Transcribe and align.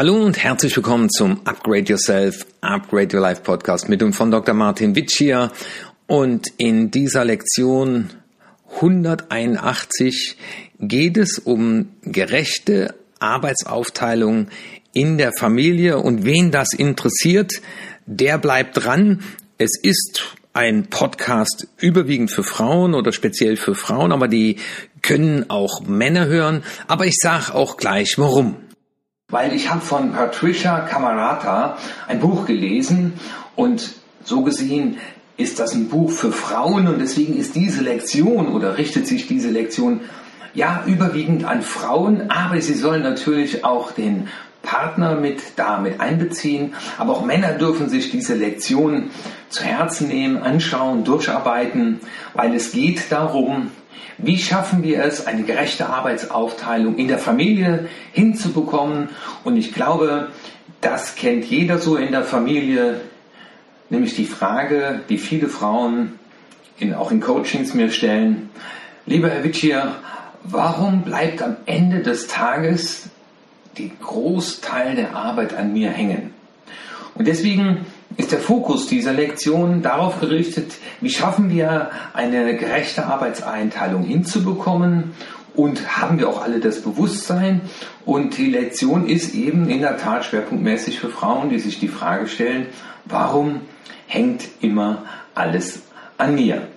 Hallo 0.00 0.16
und 0.24 0.42
herzlich 0.42 0.74
willkommen 0.74 1.10
zum 1.10 1.46
Upgrade 1.46 1.92
Yourself, 1.92 2.46
Upgrade 2.62 3.14
Your 3.14 3.20
Life 3.20 3.42
Podcast 3.42 3.90
mit 3.90 4.02
und 4.02 4.14
von 4.14 4.30
Dr. 4.30 4.54
Martin 4.54 4.96
Witsch 4.96 5.18
hier. 5.18 5.52
Und 6.06 6.46
in 6.56 6.90
dieser 6.90 7.26
Lektion 7.26 8.08
181 8.76 10.38
geht 10.78 11.18
es 11.18 11.38
um 11.38 11.90
gerechte 12.00 12.94
Arbeitsaufteilung 13.18 14.48
in 14.94 15.18
der 15.18 15.32
Familie 15.38 15.98
und 15.98 16.24
wen 16.24 16.50
das 16.50 16.72
interessiert, 16.72 17.52
der 18.06 18.38
bleibt 18.38 18.82
dran. 18.82 19.22
Es 19.58 19.78
ist 19.78 20.34
ein 20.54 20.86
Podcast 20.86 21.68
überwiegend 21.76 22.30
für 22.30 22.42
Frauen 22.42 22.94
oder 22.94 23.12
speziell 23.12 23.58
für 23.58 23.74
Frauen, 23.74 24.12
aber 24.12 24.28
die 24.28 24.56
können 25.02 25.50
auch 25.50 25.82
Männer 25.82 26.24
hören. 26.24 26.64
Aber 26.86 27.04
ich 27.04 27.16
sage 27.20 27.54
auch 27.54 27.76
gleich 27.76 28.16
warum 28.16 28.56
weil 29.30 29.52
ich 29.54 29.70
habe 29.70 29.80
von 29.80 30.12
Patricia 30.12 30.80
Camarata 30.80 31.76
ein 32.08 32.20
Buch 32.20 32.46
gelesen 32.46 33.14
und 33.56 33.94
so 34.24 34.42
gesehen 34.42 34.98
ist 35.36 35.58
das 35.58 35.74
ein 35.74 35.88
Buch 35.88 36.10
für 36.10 36.32
Frauen 36.32 36.86
und 36.88 37.00
deswegen 37.00 37.36
ist 37.36 37.54
diese 37.54 37.82
Lektion 37.82 38.48
oder 38.48 38.76
richtet 38.76 39.06
sich 39.06 39.26
diese 39.26 39.48
Lektion 39.48 40.00
ja 40.52 40.82
überwiegend 40.86 41.44
an 41.44 41.62
Frauen, 41.62 42.30
aber 42.30 42.60
sie 42.60 42.74
sollen 42.74 43.02
natürlich 43.02 43.64
auch 43.64 43.92
den 43.92 44.28
Partner 44.62 45.14
mit 45.14 45.40
damit 45.56 46.00
einbeziehen, 46.00 46.74
aber 46.98 47.12
auch 47.12 47.24
Männer 47.24 47.52
dürfen 47.52 47.88
sich 47.88 48.10
diese 48.10 48.34
Lektion 48.34 49.10
zu 49.48 49.64
Herzen 49.64 50.08
nehmen, 50.08 50.38
anschauen, 50.38 51.04
durcharbeiten, 51.04 52.00
weil 52.34 52.54
es 52.54 52.72
geht 52.72 53.10
darum, 53.10 53.70
wie 54.18 54.38
schaffen 54.38 54.82
wir 54.82 55.02
es, 55.02 55.26
eine 55.26 55.44
gerechte 55.44 55.88
Arbeitsaufteilung 55.88 56.96
in 56.96 57.08
der 57.08 57.18
Familie 57.18 57.88
hinzubekommen? 58.12 59.08
Und 59.44 59.56
ich 59.56 59.72
glaube, 59.72 60.28
das 60.82 61.14
kennt 61.14 61.46
jeder 61.46 61.78
so 61.78 61.96
in 61.96 62.12
der 62.12 62.24
Familie, 62.24 63.00
nämlich 63.88 64.14
die 64.14 64.26
Frage, 64.26 65.00
die 65.08 65.16
viele 65.16 65.48
Frauen 65.48 66.18
in, 66.78 66.94
auch 66.94 67.10
in 67.10 67.20
Coachings 67.20 67.74
mir 67.74 67.90
stellen. 67.90 68.50
Lieber 69.06 69.30
Herr 69.30 69.42
Witschier, 69.42 69.94
warum 70.44 71.02
bleibt 71.02 71.42
am 71.42 71.56
Ende 71.66 72.00
des 72.00 72.26
Tages 72.26 73.08
die 73.78 73.92
Großteil 74.00 74.96
der 74.96 75.14
Arbeit 75.16 75.56
an 75.56 75.72
mir 75.72 75.90
hängen? 75.90 76.34
Und 77.14 77.26
deswegen 77.26 77.86
ist 78.16 78.32
der 78.32 78.38
Fokus 78.38 78.86
dieser 78.86 79.12
Lektion 79.12 79.82
darauf 79.82 80.20
gerichtet, 80.20 80.72
wie 81.00 81.10
schaffen 81.10 81.50
wir 81.50 81.90
eine 82.12 82.56
gerechte 82.56 83.06
Arbeitseinteilung 83.06 84.02
hinzubekommen 84.02 85.12
und 85.54 85.98
haben 85.98 86.18
wir 86.18 86.28
auch 86.28 86.42
alle 86.42 86.60
das 86.60 86.82
Bewusstsein. 86.82 87.60
Und 88.04 88.38
die 88.38 88.50
Lektion 88.50 89.06
ist 89.06 89.34
eben 89.34 89.68
in 89.68 89.80
der 89.80 89.98
Tat 89.98 90.24
schwerpunktmäßig 90.24 90.98
für 91.00 91.08
Frauen, 91.08 91.50
die 91.50 91.58
sich 91.58 91.78
die 91.78 91.88
Frage 91.88 92.26
stellen, 92.26 92.66
warum 93.04 93.62
hängt 94.06 94.48
immer 94.60 95.04
alles 95.34 95.82
an 96.18 96.34
mir? 96.34 96.68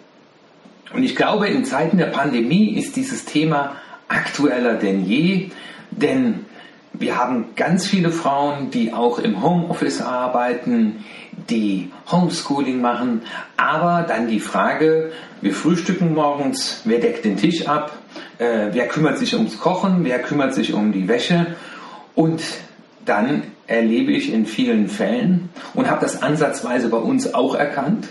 Und 0.93 1.03
ich 1.03 1.15
glaube, 1.15 1.47
in 1.47 1.65
Zeiten 1.65 1.97
der 1.97 2.07
Pandemie 2.07 2.75
ist 2.77 2.95
dieses 2.95 3.25
Thema 3.25 3.75
aktueller 4.07 4.75
denn 4.75 5.05
je, 5.05 5.49
denn 5.91 6.45
wir 6.93 7.17
haben 7.17 7.55
ganz 7.55 7.87
viele 7.87 8.11
Frauen, 8.11 8.69
die 8.69 8.93
auch 8.93 9.19
im 9.19 9.41
Homeoffice 9.41 10.01
arbeiten, 10.01 11.03
die 11.49 11.91
Homeschooling 12.11 12.81
machen, 12.81 13.23
aber 13.57 14.05
dann 14.07 14.27
die 14.27 14.39
Frage, 14.39 15.11
wir 15.41 15.53
frühstücken 15.53 16.13
morgens, 16.13 16.81
wer 16.85 16.99
deckt 16.99 17.25
den 17.25 17.37
Tisch 17.37 17.67
ab, 17.67 17.91
äh, 18.37 18.67
wer 18.71 18.87
kümmert 18.87 19.17
sich 19.17 19.33
ums 19.35 19.59
Kochen, 19.59 20.03
wer 20.03 20.19
kümmert 20.19 20.53
sich 20.53 20.73
um 20.73 20.91
die 20.91 21.07
Wäsche? 21.07 21.55
Und 22.15 22.43
dann 23.05 23.43
erlebe 23.65 24.11
ich 24.11 24.31
in 24.31 24.45
vielen 24.45 24.87
Fällen 24.87 25.49
und 25.73 25.89
habe 25.89 26.01
das 26.01 26.21
ansatzweise 26.21 26.89
bei 26.89 26.97
uns 26.97 27.33
auch 27.33 27.55
erkannt, 27.55 28.07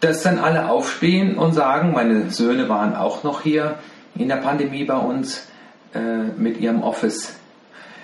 dass 0.00 0.22
dann 0.22 0.38
alle 0.38 0.68
aufstehen 0.68 1.36
und 1.36 1.54
sagen, 1.54 1.92
meine 1.92 2.30
Söhne 2.30 2.68
waren 2.68 2.94
auch 2.94 3.24
noch 3.24 3.40
hier 3.40 3.76
in 4.14 4.28
der 4.28 4.36
Pandemie 4.36 4.84
bei 4.84 4.96
uns 4.96 5.48
äh, 5.94 5.98
mit 6.36 6.60
ihrem 6.60 6.82
Office 6.82 7.34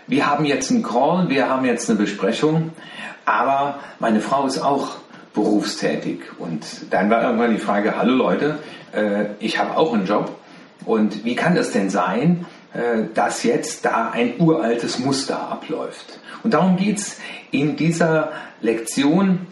wir 0.07 0.27
haben 0.27 0.45
jetzt 0.45 0.71
einen 0.71 0.83
Call, 0.83 1.29
wir 1.29 1.49
haben 1.49 1.65
jetzt 1.65 1.89
eine 1.89 1.99
Besprechung, 1.99 2.71
aber 3.25 3.79
meine 3.99 4.21
Frau 4.21 4.47
ist 4.47 4.59
auch 4.59 4.97
berufstätig. 5.35 6.21
Und 6.39 6.65
dann 6.91 7.11
war 7.11 7.23
irgendwann 7.23 7.53
die 7.53 7.61
Frage, 7.61 7.97
hallo 7.97 8.15
Leute, 8.15 8.59
äh, 8.93 9.27
ich 9.39 9.59
habe 9.59 9.77
auch 9.77 9.93
einen 9.93 10.07
Job. 10.07 10.39
Und 10.85 11.25
wie 11.25 11.35
kann 11.35 11.55
das 11.55 11.73
denn 11.73 11.91
sein, 11.91 12.47
äh, 12.75 13.05
dass 13.15 13.43
jetzt 13.43 13.85
da 13.85 14.11
ein 14.11 14.35
uraltes 14.39 14.99
Muster 14.99 15.51
abläuft? 15.51 16.19
Und 16.43 16.55
darum 16.55 16.77
geht 16.77 16.99
es 16.99 17.19
in 17.51 17.77
dieser 17.77 18.33
Lektion, 18.61 19.47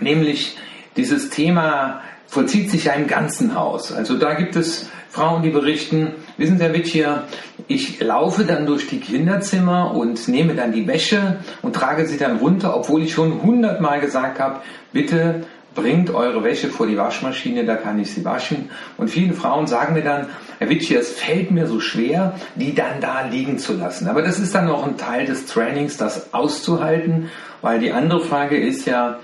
nämlich 0.00 0.56
dieses 0.96 1.30
Thema 1.30 2.00
vollzieht 2.26 2.70
sich 2.70 2.84
ja 2.84 2.94
im 2.94 3.06
ganzen 3.06 3.54
Haus. 3.54 3.92
Also 3.92 4.16
da 4.16 4.34
gibt 4.34 4.56
es 4.56 4.88
Frauen, 5.10 5.42
die 5.42 5.50
berichten, 5.50 6.14
wissen 6.42 6.58
Sie, 6.58 6.64
Herr 6.64 6.74
Wittier, 6.74 7.22
ich 7.68 8.00
laufe 8.00 8.44
dann 8.44 8.66
durch 8.66 8.88
die 8.88 9.00
Kinderzimmer 9.00 9.94
und 9.94 10.28
nehme 10.28 10.54
dann 10.54 10.72
die 10.72 10.86
Wäsche 10.86 11.38
und 11.62 11.74
trage 11.74 12.06
sie 12.06 12.18
dann 12.18 12.38
runter, 12.38 12.76
obwohl 12.76 13.02
ich 13.02 13.12
schon 13.12 13.42
hundertmal 13.42 14.00
gesagt 14.00 14.40
habe, 14.40 14.60
bitte 14.92 15.44
bringt 15.74 16.10
eure 16.10 16.44
Wäsche 16.44 16.68
vor 16.68 16.86
die 16.86 16.96
Waschmaschine, 16.96 17.64
da 17.64 17.76
kann 17.76 17.98
ich 17.98 18.12
sie 18.12 18.24
waschen. 18.24 18.70
Und 18.98 19.08
viele 19.08 19.32
Frauen 19.32 19.66
sagen 19.66 19.94
mir 19.94 20.02
dann, 20.02 20.26
Herr 20.58 20.68
Witschi, 20.68 20.96
es 20.96 21.12
fällt 21.12 21.50
mir 21.50 21.66
so 21.66 21.80
schwer, 21.80 22.34
die 22.56 22.74
dann 22.74 23.00
da 23.00 23.22
liegen 23.22 23.58
zu 23.58 23.74
lassen. 23.74 24.08
Aber 24.08 24.22
das 24.22 24.38
ist 24.38 24.54
dann 24.54 24.68
auch 24.68 24.86
ein 24.86 24.98
Teil 24.98 25.24
des 25.24 25.46
Trainings, 25.46 25.96
das 25.96 26.34
auszuhalten, 26.34 27.30
weil 27.62 27.80
die 27.80 27.92
andere 27.92 28.20
Frage 28.20 28.58
ist 28.58 28.86
ja, 28.86 29.18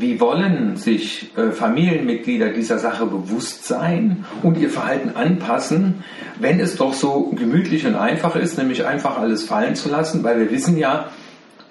wie 0.00 0.20
wollen 0.20 0.76
sich 0.76 1.36
äh, 1.36 1.50
Familienmitglieder 1.50 2.50
dieser 2.50 2.78
Sache 2.78 3.06
bewusst 3.06 3.64
sein 3.64 4.24
und 4.42 4.58
ihr 4.58 4.70
Verhalten 4.70 5.16
anpassen, 5.16 6.04
wenn 6.40 6.60
es 6.60 6.76
doch 6.76 6.92
so 6.92 7.32
gemütlich 7.34 7.86
und 7.86 7.94
einfach 7.94 8.36
ist, 8.36 8.58
nämlich 8.58 8.84
einfach 8.86 9.18
alles 9.18 9.44
fallen 9.44 9.74
zu 9.74 9.88
lassen, 9.88 10.24
weil 10.24 10.38
wir 10.38 10.50
wissen 10.50 10.76
ja, 10.76 11.10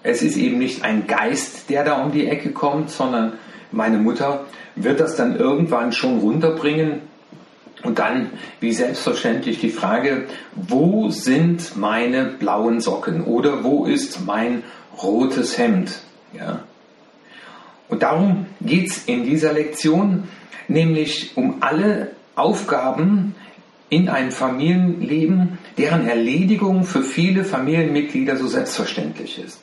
es 0.04 0.22
ist 0.22 0.38
eben 0.38 0.60
nicht 0.60 0.84
ein 0.84 1.08
Geist, 1.08 1.70
der 1.70 1.84
da 1.84 2.04
um 2.04 2.12
die 2.12 2.28
Ecke 2.28 2.52
kommt, 2.52 2.92
sondern 2.92 3.34
meine 3.72 3.98
Mutter 3.98 4.46
wird 4.76 5.00
das 5.00 5.16
dann 5.16 5.36
irgendwann 5.36 5.92
schon 5.92 6.20
runterbringen. 6.20 7.02
Und 7.84 8.00
dann, 8.00 8.32
wie 8.60 8.72
selbstverständlich, 8.72 9.60
die 9.60 9.70
Frage, 9.70 10.26
wo 10.56 11.10
sind 11.10 11.76
meine 11.76 12.26
blauen 12.26 12.82
Socken 12.82 13.24
oder 13.24 13.64
wo 13.64 13.86
ist 13.86 14.26
mein 14.26 14.64
rotes 15.02 15.58
Hemd? 15.58 16.00
Ja. 16.34 16.64
Und 17.88 18.04
darum 18.04 18.48
geht 18.62 18.90
es 18.90 19.06
in 19.06 19.24
dieser 19.24 19.54
Lektion, 19.54 20.26
nämlich 20.68 21.32
um 21.36 21.58
alle 21.62 22.12
Aufgaben 22.36 23.36
in 23.90 24.10
einem 24.10 24.32
Familienleben, 24.32 25.58
deren 25.78 26.08
Erledigung 26.08 26.84
für 26.84 27.04
viele 27.04 27.44
Familienmitglieder 27.44 28.36
so 28.38 28.48
selbstverständlich 28.48 29.40
ist. 29.44 29.60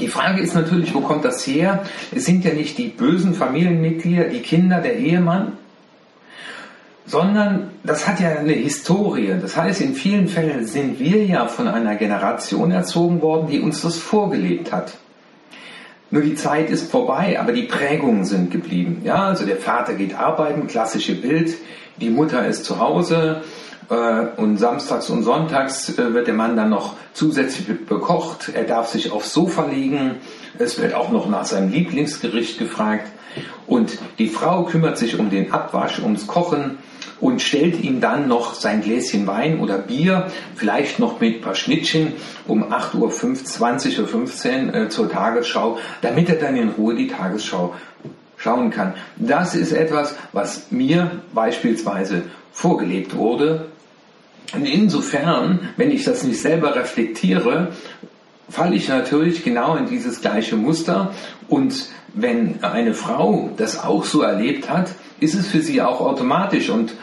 Die 0.00 0.08
Frage 0.08 0.40
ist 0.40 0.54
natürlich, 0.54 0.94
wo 0.94 1.00
kommt 1.00 1.26
das 1.26 1.46
her? 1.46 1.84
Es 2.10 2.24
sind 2.24 2.44
ja 2.44 2.54
nicht 2.54 2.78
die 2.78 2.88
bösen 2.88 3.34
Familienmitglieder, 3.34 4.24
die 4.24 4.40
Kinder, 4.40 4.80
der 4.80 4.96
Ehemann, 4.96 5.52
sondern 7.04 7.70
das 7.84 8.08
hat 8.08 8.20
ja 8.20 8.30
eine 8.30 8.52
Historie. 8.52 9.34
Das 9.40 9.56
heißt, 9.56 9.80
in 9.82 9.94
vielen 9.94 10.28
Fällen 10.28 10.66
sind 10.66 10.98
wir 10.98 11.24
ja 11.24 11.46
von 11.48 11.68
einer 11.68 11.96
Generation 11.96 12.70
erzogen 12.70 13.20
worden, 13.20 13.48
die 13.50 13.60
uns 13.60 13.82
das 13.82 13.98
vorgelebt 13.98 14.72
hat. 14.72 14.96
Nur 16.10 16.22
die 16.22 16.34
Zeit 16.34 16.70
ist 16.70 16.90
vorbei, 16.90 17.38
aber 17.38 17.52
die 17.52 17.62
Prägungen 17.62 18.24
sind 18.24 18.50
geblieben. 18.50 19.02
Ja, 19.04 19.26
also 19.26 19.46
der 19.46 19.56
Vater 19.56 19.94
geht 19.94 20.14
arbeiten, 20.14 20.66
klassische 20.66 21.14
Bild, 21.14 21.56
die 22.00 22.10
Mutter 22.10 22.46
ist 22.46 22.64
zu 22.64 22.80
Hause 22.80 23.42
äh, 23.90 24.40
und 24.40 24.56
samstags 24.56 25.10
und 25.10 25.22
sonntags 25.22 25.98
äh, 25.98 26.12
wird 26.12 26.26
der 26.26 26.34
Mann 26.34 26.56
dann 26.56 26.70
noch 26.70 26.94
zusätzlich 27.12 27.86
bekocht. 27.86 28.50
Er 28.54 28.64
darf 28.64 28.88
sich 28.88 29.12
aufs 29.12 29.32
Sofa 29.32 29.66
legen. 29.66 30.16
Es 30.58 30.80
wird 30.80 30.94
auch 30.94 31.10
noch 31.10 31.28
nach 31.28 31.44
seinem 31.44 31.70
Lieblingsgericht 31.70 32.58
gefragt. 32.58 33.06
Und 33.66 33.98
die 34.18 34.28
Frau 34.28 34.64
kümmert 34.64 34.98
sich 34.98 35.18
um 35.18 35.30
den 35.30 35.52
Abwasch, 35.52 36.00
ums 36.00 36.26
Kochen 36.26 36.78
und 37.20 37.42
stellt 37.42 37.82
ihm 37.82 38.00
dann 38.00 38.28
noch 38.28 38.54
sein 38.54 38.82
Gläschen 38.82 39.26
Wein 39.26 39.60
oder 39.60 39.78
Bier, 39.78 40.28
vielleicht 40.56 40.98
noch 40.98 41.20
mit 41.20 41.36
ein 41.36 41.40
paar 41.40 41.54
Schnittchen 41.54 42.14
um 42.46 42.72
8 42.72 42.94
Uhr, 42.94 43.10
20 43.10 44.00
Uhr 44.00 44.08
15 44.08 44.74
äh, 44.74 44.88
zur 44.88 45.10
Tagesschau, 45.10 45.78
damit 46.02 46.28
er 46.28 46.36
dann 46.36 46.56
in 46.56 46.70
Ruhe 46.70 46.94
die 46.94 47.08
Tagesschau 47.08 47.74
schauen 48.36 48.70
kann. 48.70 48.94
Das 49.16 49.54
ist 49.54 49.72
etwas, 49.72 50.14
was 50.32 50.70
mir 50.70 51.10
beispielsweise 51.34 52.22
vorgelebt 52.52 53.16
wurde. 53.16 53.66
Und 54.54 54.64
insofern, 54.64 55.68
wenn 55.76 55.90
ich 55.90 56.04
das 56.04 56.24
nicht 56.24 56.40
selber 56.40 56.74
reflektiere, 56.74 57.68
falle 58.48 58.74
ich 58.74 58.88
natürlich 58.88 59.44
genau 59.44 59.76
in 59.76 59.86
dieses 59.86 60.20
gleiche 60.20 60.56
Muster. 60.56 61.14
Und 61.48 61.86
wenn 62.14 62.64
eine 62.64 62.94
Frau 62.94 63.50
das 63.56 63.82
auch 63.82 64.04
so 64.04 64.22
erlebt 64.22 64.68
hat, 64.68 64.90
ist 65.20 65.34
es 65.34 65.46
für 65.46 65.60
sie 65.60 65.80
auch 65.80 66.00
automatisch. 66.00 66.70
Und 66.70 66.94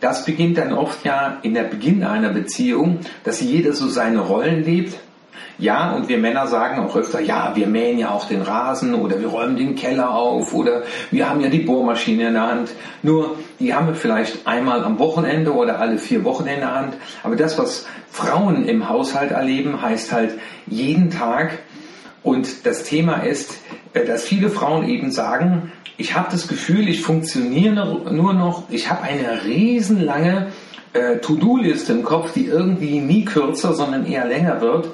das 0.00 0.24
beginnt 0.24 0.58
dann 0.58 0.72
oft 0.72 1.04
ja 1.04 1.38
in 1.42 1.54
der 1.54 1.64
Beginn 1.64 2.04
einer 2.04 2.30
Beziehung, 2.30 3.00
dass 3.24 3.40
jeder 3.40 3.72
so 3.72 3.88
seine 3.88 4.20
Rollen 4.20 4.64
lebt. 4.64 4.98
Ja, 5.56 5.92
und 5.92 6.08
wir 6.08 6.18
Männer 6.18 6.48
sagen 6.48 6.84
auch 6.84 6.96
öfter, 6.96 7.20
ja, 7.20 7.52
wir 7.54 7.68
mähen 7.68 7.96
ja 7.96 8.10
auch 8.10 8.26
den 8.26 8.42
Rasen 8.42 8.92
oder 8.94 9.20
wir 9.20 9.28
räumen 9.28 9.56
den 9.56 9.76
Keller 9.76 10.12
auf 10.12 10.52
oder 10.52 10.82
wir 11.12 11.28
haben 11.28 11.40
ja 11.40 11.48
die 11.48 11.60
Bohrmaschine 11.60 12.26
in 12.26 12.34
der 12.34 12.42
Hand. 12.42 12.70
Nur, 13.02 13.36
die 13.60 13.72
haben 13.72 13.86
wir 13.86 13.94
vielleicht 13.94 14.48
einmal 14.48 14.82
am 14.82 14.98
Wochenende 14.98 15.54
oder 15.54 15.78
alle 15.78 15.98
vier 15.98 16.24
Wochen 16.24 16.48
in 16.48 16.58
der 16.58 16.74
Hand. 16.74 16.94
Aber 17.22 17.36
das, 17.36 17.56
was 17.56 17.86
Frauen 18.10 18.64
im 18.64 18.88
Haushalt 18.88 19.30
erleben, 19.30 19.80
heißt 19.80 20.12
halt 20.12 20.32
jeden 20.66 21.10
Tag. 21.10 21.58
Und 22.24 22.66
das 22.66 22.82
Thema 22.82 23.18
ist, 23.18 23.58
äh, 23.92 24.04
dass 24.04 24.24
viele 24.24 24.50
Frauen 24.50 24.88
eben 24.88 25.12
sagen, 25.12 25.70
ich 25.96 26.16
habe 26.16 26.28
das 26.32 26.48
Gefühl, 26.48 26.88
ich 26.88 27.02
funktioniere 27.02 28.12
nur 28.12 28.32
noch, 28.32 28.64
ich 28.70 28.90
habe 28.90 29.02
eine 29.02 29.44
riesenlange 29.44 30.48
äh, 30.94 31.18
To-Do-Liste 31.18 31.92
im 31.92 32.02
Kopf, 32.02 32.32
die 32.32 32.46
irgendwie 32.46 32.98
nie 32.98 33.24
kürzer, 33.24 33.74
sondern 33.74 34.06
eher 34.06 34.24
länger 34.24 34.60
wird. 34.60 34.88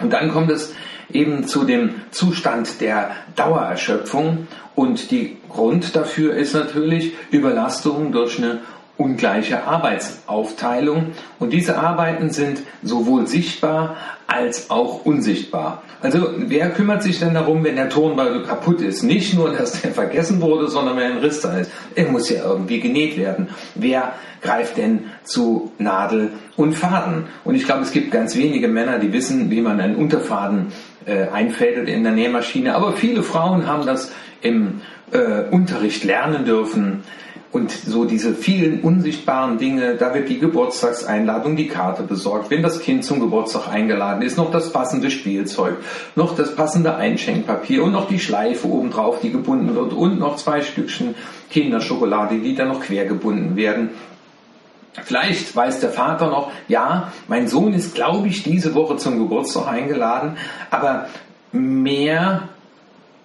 Und 0.00 0.12
dann 0.12 0.30
kommt 0.32 0.50
es 0.50 0.74
eben 1.10 1.46
zu 1.46 1.64
dem 1.64 1.94
Zustand 2.10 2.80
der 2.80 3.12
Dauererschöpfung. 3.36 4.48
Und 4.74 5.10
die 5.10 5.36
Grund 5.48 5.94
dafür 5.94 6.34
ist 6.34 6.54
natürlich 6.54 7.12
Überlastung 7.30 8.10
durch 8.12 8.38
eine 8.38 8.60
ungleiche 8.96 9.64
Arbeitsaufteilung. 9.64 11.12
Und 11.38 11.52
diese 11.52 11.78
Arbeiten 11.78 12.30
sind 12.30 12.62
sowohl 12.82 13.26
sichtbar 13.26 13.96
als 14.26 14.70
auch 14.70 15.04
unsichtbar. 15.04 15.82
Also 16.00 16.28
wer 16.36 16.70
kümmert 16.70 17.02
sich 17.02 17.18
denn 17.20 17.34
darum, 17.34 17.62
wenn 17.64 17.76
der 17.76 17.88
Tonball 17.88 18.42
kaputt 18.42 18.80
ist? 18.80 19.02
Nicht 19.02 19.34
nur, 19.34 19.52
dass 19.52 19.80
der 19.80 19.90
vergessen 19.94 20.40
wurde, 20.40 20.68
sondern 20.68 20.96
wenn 20.96 21.12
ein 21.12 21.18
Riss 21.18 21.40
da 21.40 21.58
ist. 21.58 21.70
Er 21.94 22.10
muss 22.10 22.28
ja 22.28 22.44
irgendwie 22.44 22.80
genäht 22.80 23.16
werden. 23.16 23.48
Wer 23.74 24.12
greift 24.40 24.76
denn 24.76 25.04
zu 25.24 25.72
Nadel 25.78 26.30
und 26.56 26.74
Faden? 26.74 27.26
Und 27.44 27.54
ich 27.54 27.64
glaube, 27.64 27.82
es 27.82 27.92
gibt 27.92 28.10
ganz 28.10 28.36
wenige 28.36 28.68
Männer, 28.68 28.98
die 28.98 29.12
wissen, 29.12 29.50
wie 29.50 29.60
man 29.60 29.80
einen 29.80 29.96
Unterfaden 29.96 30.72
äh, 31.06 31.28
einfädelt 31.28 31.88
in 31.88 32.02
der 32.02 32.12
Nähmaschine. 32.12 32.74
Aber 32.74 32.92
viele 32.92 33.22
Frauen 33.22 33.66
haben 33.66 33.86
das 33.86 34.12
im 34.40 34.80
äh, 35.12 35.42
Unterricht 35.50 36.04
lernen 36.04 36.44
dürfen. 36.44 37.04
Und 37.52 37.70
so 37.70 38.06
diese 38.06 38.34
vielen 38.34 38.80
unsichtbaren 38.80 39.58
Dinge, 39.58 39.96
da 39.96 40.14
wird 40.14 40.30
die 40.30 40.38
Geburtstagseinladung, 40.38 41.54
die 41.54 41.68
Karte 41.68 42.02
besorgt, 42.02 42.50
wenn 42.50 42.62
das 42.62 42.80
Kind 42.80 43.04
zum 43.04 43.20
Geburtstag 43.20 43.68
eingeladen 43.68 44.22
ist, 44.22 44.38
noch 44.38 44.50
das 44.50 44.72
passende 44.72 45.10
Spielzeug, 45.10 45.76
noch 46.16 46.34
das 46.34 46.56
passende 46.56 46.96
Einschenkpapier 46.96 47.84
und 47.84 47.92
noch 47.92 48.08
die 48.08 48.18
Schleife 48.18 48.66
obendrauf, 48.66 49.20
die 49.20 49.30
gebunden 49.30 49.74
wird 49.74 49.92
und 49.92 50.18
noch 50.18 50.36
zwei 50.36 50.62
Stückchen 50.62 51.14
Kinderschokolade, 51.50 52.38
die 52.38 52.54
dann 52.54 52.68
noch 52.68 52.80
quer 52.80 53.04
gebunden 53.04 53.54
werden. 53.54 53.90
Vielleicht 55.04 55.54
weiß 55.54 55.80
der 55.80 55.90
Vater 55.90 56.30
noch, 56.30 56.50
ja, 56.68 57.12
mein 57.28 57.48
Sohn 57.48 57.74
ist, 57.74 57.94
glaube 57.94 58.28
ich, 58.28 58.42
diese 58.42 58.74
Woche 58.74 58.96
zum 58.96 59.18
Geburtstag 59.18 59.68
eingeladen, 59.68 60.38
aber 60.70 61.06
mehr 61.52 62.48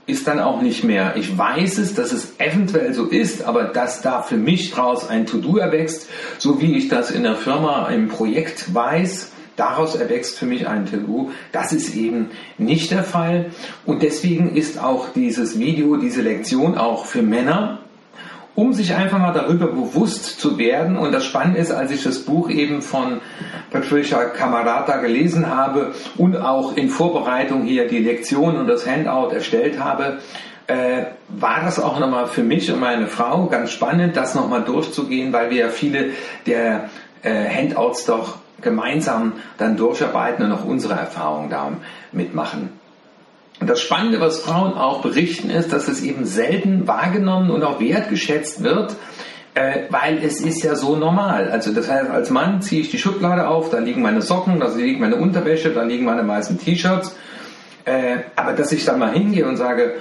ist 0.07 0.25
dann 0.25 0.39
auch 0.39 0.61
nicht 0.61 0.83
mehr, 0.85 1.15
ich 1.17 1.37
weiß 1.37 1.77
es, 1.77 1.93
dass 1.93 2.13
es 2.13 2.39
eventuell 2.39 2.93
so 2.93 3.05
ist, 3.05 3.43
aber 3.43 3.65
dass 3.65 4.01
da 4.01 4.21
für 4.21 4.37
mich 4.37 4.71
draus 4.71 5.07
ein 5.07 5.25
To-Do 5.25 5.57
erwächst, 5.57 6.07
so 6.37 6.61
wie 6.61 6.77
ich 6.77 6.87
das 6.87 7.11
in 7.11 7.23
der 7.23 7.35
Firma 7.35 7.89
im 7.89 8.07
Projekt 8.07 8.73
weiß, 8.73 9.33
daraus 9.57 9.95
erwächst 9.95 10.39
für 10.39 10.45
mich 10.45 10.67
ein 10.67 10.85
To-Do, 10.85 11.31
das 11.51 11.73
ist 11.73 11.93
eben 11.95 12.29
nicht 12.57 12.91
der 12.91 13.03
Fall. 13.03 13.51
Und 13.85 14.01
deswegen 14.01 14.55
ist 14.55 14.81
auch 14.81 15.09
dieses 15.09 15.59
Video, 15.59 15.97
diese 15.97 16.21
Lektion 16.21 16.77
auch 16.77 17.05
für 17.05 17.21
Männer, 17.21 17.81
um 18.57 18.73
sich 18.73 18.95
einfach 18.95 19.19
mal 19.19 19.33
darüber 19.33 19.67
bewusst 19.67 20.39
zu 20.39 20.57
werden. 20.57 20.97
Und 20.97 21.11
das 21.11 21.25
Spannende 21.25 21.59
ist, 21.59 21.71
als 21.71 21.91
ich 21.91 22.01
das 22.01 22.25
Buch 22.25 22.49
eben 22.49 22.81
von 22.81 23.21
Patricia 23.69 24.25
Camarata 24.25 24.97
gelesen 24.97 25.55
habe 25.55 25.93
und 26.17 26.35
auch 26.35 26.75
in 26.75 26.89
Vorbereitung 26.89 27.65
hier 27.65 27.87
die 27.87 27.99
Lektion 27.99 28.57
und 28.57 28.65
das 28.65 28.87
Handout 28.87 29.31
erstellt 29.31 29.79
habe, 29.79 30.17
äh, 30.65 31.03
war 31.29 31.61
das 31.65 31.79
auch 31.79 31.99
nochmal 31.99 32.25
für 32.25 32.41
mich 32.41 32.71
und 32.71 32.79
meine 32.79 33.05
Frau 33.05 33.45
ganz 33.45 33.69
spannend, 33.69 34.17
das 34.17 34.33
nochmal 34.33 34.63
durchzugehen, 34.63 35.31
weil 35.31 35.51
wir 35.51 35.57
ja 35.57 35.69
viele 35.69 36.09
der 36.47 36.89
äh, 37.21 37.47
Handouts 37.47 38.05
doch 38.05 38.39
gemeinsam 38.61 39.33
dann 39.59 39.77
durcharbeiten 39.77 40.43
und 40.45 40.51
auch 40.51 40.65
unsere 40.65 40.95
Erfahrungen 40.95 41.51
da 41.51 41.73
mitmachen. 42.11 42.71
Und 43.59 43.69
das 43.69 43.81
Spannende, 43.81 44.19
was 44.19 44.39
Frauen 44.39 44.73
auch 44.73 45.01
berichten, 45.01 45.49
ist, 45.49 45.73
dass 45.73 45.87
es 45.87 46.03
eben 46.03 46.25
selten 46.25 46.87
wahrgenommen 46.87 47.49
und 47.49 47.63
auch 47.63 47.79
wertgeschätzt 47.79 48.63
wird, 48.63 48.95
äh, 49.55 49.83
weil 49.89 50.19
es 50.23 50.41
ist 50.41 50.63
ja 50.63 50.75
so 50.75 50.95
normal. 50.95 51.49
Also 51.49 51.73
das 51.73 51.89
heißt, 51.89 52.09
als 52.11 52.29
Mann 52.29 52.61
ziehe 52.61 52.81
ich 52.81 52.91
die 52.91 52.99
Schublade 52.99 53.47
auf, 53.47 53.71
da 53.71 53.79
liegen 53.79 54.01
meine 54.01 54.21
Socken, 54.21 54.59
da 54.59 54.67
liegt 54.75 54.99
meine 54.99 55.15
Unterwäsche, 55.15 55.71
da 55.71 55.83
liegen 55.83 56.05
meine 56.05 56.27
weißen 56.27 56.59
T-Shirts. 56.59 57.15
Äh, 57.85 58.17
aber 58.35 58.53
dass 58.53 58.71
ich 58.71 58.85
dann 58.85 58.99
mal 58.99 59.11
hingehe 59.11 59.47
und 59.47 59.57
sage, 59.57 59.95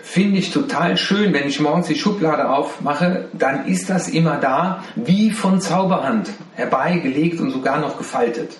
finde 0.00 0.38
ich 0.38 0.52
total 0.52 0.96
schön, 0.96 1.34
wenn 1.34 1.48
ich 1.48 1.58
morgens 1.58 1.88
die 1.88 1.96
Schublade 1.96 2.48
aufmache, 2.48 3.28
dann 3.32 3.66
ist 3.66 3.90
das 3.90 4.08
immer 4.08 4.36
da, 4.36 4.84
wie 4.94 5.32
von 5.32 5.60
Zauberhand 5.60 6.30
herbeigelegt 6.54 7.40
und 7.40 7.50
sogar 7.50 7.80
noch 7.80 7.98
gefaltet. 7.98 8.56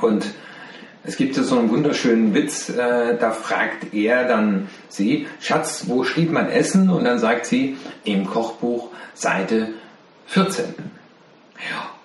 Und 0.00 0.26
es 1.06 1.16
gibt 1.16 1.34
so 1.36 1.58
einen 1.58 1.70
wunderschönen 1.70 2.34
Witz, 2.34 2.68
äh, 2.68 3.16
da 3.18 3.30
fragt 3.30 3.94
er 3.94 4.24
dann 4.24 4.68
sie, 4.88 5.26
Schatz, 5.40 5.84
wo 5.86 6.02
steht 6.04 6.32
mein 6.32 6.50
Essen? 6.50 6.90
Und 6.90 7.04
dann 7.04 7.18
sagt 7.18 7.46
sie, 7.46 7.76
im 8.04 8.26
Kochbuch 8.26 8.90
Seite 9.14 9.68
14. 10.26 10.64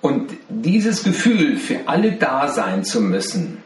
Und 0.01 0.31
dieses 0.49 1.03
Gefühl, 1.03 1.57
für 1.57 1.79
alle 1.87 2.13
da 2.13 2.47
sein 2.47 2.83
zu 2.83 3.01
müssen, 3.01 3.57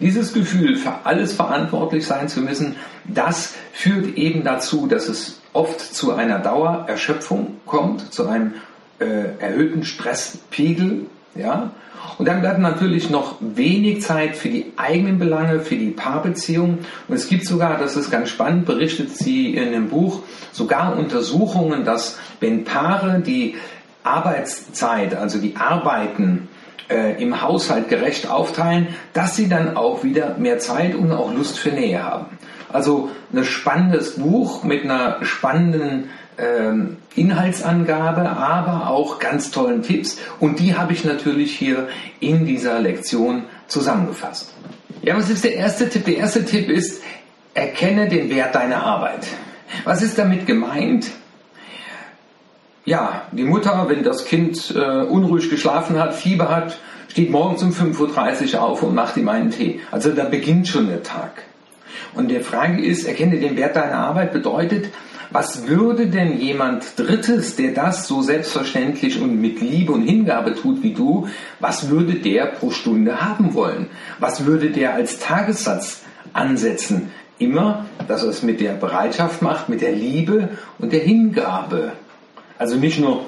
dieses 0.00 0.34
Gefühl, 0.34 0.76
für 0.76 0.94
alles 1.04 1.32
verantwortlich 1.32 2.06
sein 2.06 2.28
zu 2.28 2.40
müssen, 2.40 2.76
das 3.04 3.54
führt 3.72 4.16
eben 4.16 4.42
dazu, 4.44 4.86
dass 4.86 5.08
es 5.08 5.40
oft 5.52 5.80
zu 5.80 6.12
einer 6.12 6.38
Dauererschöpfung 6.40 7.58
kommt, 7.66 8.12
zu 8.12 8.26
einem 8.26 8.54
äh, 8.98 9.38
erhöhten 9.38 9.84
Stresspegel, 9.84 11.06
ja, 11.34 11.70
und 12.18 12.26
dann 12.26 12.40
bleibt 12.40 12.58
natürlich 12.58 13.10
noch 13.10 13.36
wenig 13.40 14.02
Zeit 14.02 14.36
für 14.36 14.48
die 14.48 14.72
eigenen 14.76 15.18
Belange, 15.18 15.60
für 15.60 15.76
die 15.76 15.90
Paarbeziehung. 15.90 16.78
Und 17.08 17.14
es 17.14 17.28
gibt 17.28 17.44
sogar, 17.44 17.78
das 17.78 17.96
ist 17.96 18.10
ganz 18.10 18.30
spannend, 18.30 18.64
berichtet 18.64 19.16
sie 19.16 19.54
in 19.54 19.72
dem 19.72 19.88
Buch, 19.88 20.20
sogar 20.52 20.96
Untersuchungen, 20.96 21.84
dass 21.84 22.18
wenn 22.40 22.64
Paare 22.64 23.20
die 23.20 23.56
Arbeitszeit, 24.02 25.14
also 25.14 25.38
die 25.38 25.56
Arbeiten 25.56 26.48
äh, 26.88 27.20
im 27.22 27.42
Haushalt 27.42 27.88
gerecht 27.88 28.30
aufteilen, 28.30 28.88
dass 29.12 29.36
sie 29.36 29.48
dann 29.48 29.76
auch 29.76 30.02
wieder 30.04 30.36
mehr 30.38 30.58
Zeit 30.58 30.94
und 30.94 31.12
auch 31.12 31.32
Lust 31.34 31.58
für 31.58 31.70
Nähe 31.70 32.02
haben. 32.02 32.26
Also 32.72 33.10
ein 33.32 33.44
spannendes 33.44 34.16
Buch 34.16 34.62
mit 34.64 34.84
einer 34.84 35.24
spannenden 35.24 36.10
ähm, 36.38 36.98
Inhaltsangabe, 37.14 38.28
aber 38.28 38.90
auch 38.90 39.18
ganz 39.18 39.50
tollen 39.50 39.82
Tipps. 39.82 40.18
Und 40.40 40.58
die 40.58 40.74
habe 40.74 40.92
ich 40.92 41.04
natürlich 41.04 41.56
hier 41.56 41.88
in 42.20 42.44
dieser 42.44 42.80
Lektion 42.80 43.44
zusammengefasst. 43.68 44.52
Ja, 45.02 45.16
was 45.16 45.30
ist 45.30 45.44
der 45.44 45.54
erste 45.54 45.88
Tipp? 45.88 46.04
Der 46.04 46.16
erste 46.16 46.44
Tipp 46.44 46.68
ist, 46.68 47.02
erkenne 47.54 48.08
den 48.08 48.28
Wert 48.30 48.54
deiner 48.54 48.82
Arbeit. 48.82 49.26
Was 49.84 50.02
ist 50.02 50.18
damit 50.18 50.46
gemeint? 50.46 51.10
Ja, 52.84 53.22
die 53.32 53.44
Mutter, 53.44 53.86
wenn 53.88 54.04
das 54.04 54.26
Kind 54.26 54.72
äh, 54.76 55.02
unruhig 55.02 55.50
geschlafen 55.50 55.98
hat, 55.98 56.14
Fieber 56.14 56.48
hat, 56.48 56.78
steht 57.08 57.30
morgens 57.30 57.62
um 57.62 57.70
5.30 57.70 58.54
Uhr 58.54 58.62
auf 58.62 58.82
und 58.82 58.94
macht 58.94 59.16
ihm 59.16 59.28
einen 59.28 59.50
Tee. 59.50 59.80
Also 59.90 60.12
da 60.12 60.24
beginnt 60.24 60.68
schon 60.68 60.88
der 60.88 61.02
Tag. 61.02 61.42
Und 62.16 62.28
die 62.30 62.40
Frage 62.40 62.82
ist, 62.82 63.06
erkenne 63.06 63.38
den 63.38 63.56
Wert 63.56 63.76
deiner 63.76 63.98
Arbeit 63.98 64.32
bedeutet, 64.32 64.86
was 65.30 65.66
würde 65.66 66.06
denn 66.06 66.38
jemand 66.38 66.98
Drittes, 66.98 67.56
der 67.56 67.72
das 67.72 68.06
so 68.06 68.22
selbstverständlich 68.22 69.20
und 69.20 69.40
mit 69.40 69.60
Liebe 69.60 69.92
und 69.92 70.02
Hingabe 70.02 70.54
tut 70.54 70.82
wie 70.82 70.94
du, 70.94 71.28
was 71.60 71.90
würde 71.90 72.14
der 72.14 72.46
pro 72.46 72.70
Stunde 72.70 73.20
haben 73.20 73.54
wollen? 73.54 73.88
Was 74.18 74.46
würde 74.46 74.70
der 74.70 74.94
als 74.94 75.18
Tagessatz 75.18 76.02
ansetzen? 76.32 77.10
Immer, 77.38 77.84
dass 78.08 78.22
er 78.22 78.30
es 78.30 78.42
mit 78.42 78.60
der 78.60 78.72
Bereitschaft 78.72 79.42
macht, 79.42 79.68
mit 79.68 79.82
der 79.82 79.92
Liebe 79.92 80.50
und 80.78 80.92
der 80.92 81.00
Hingabe. 81.00 81.92
Also 82.56 82.76
nicht 82.76 82.98
nur 82.98 83.26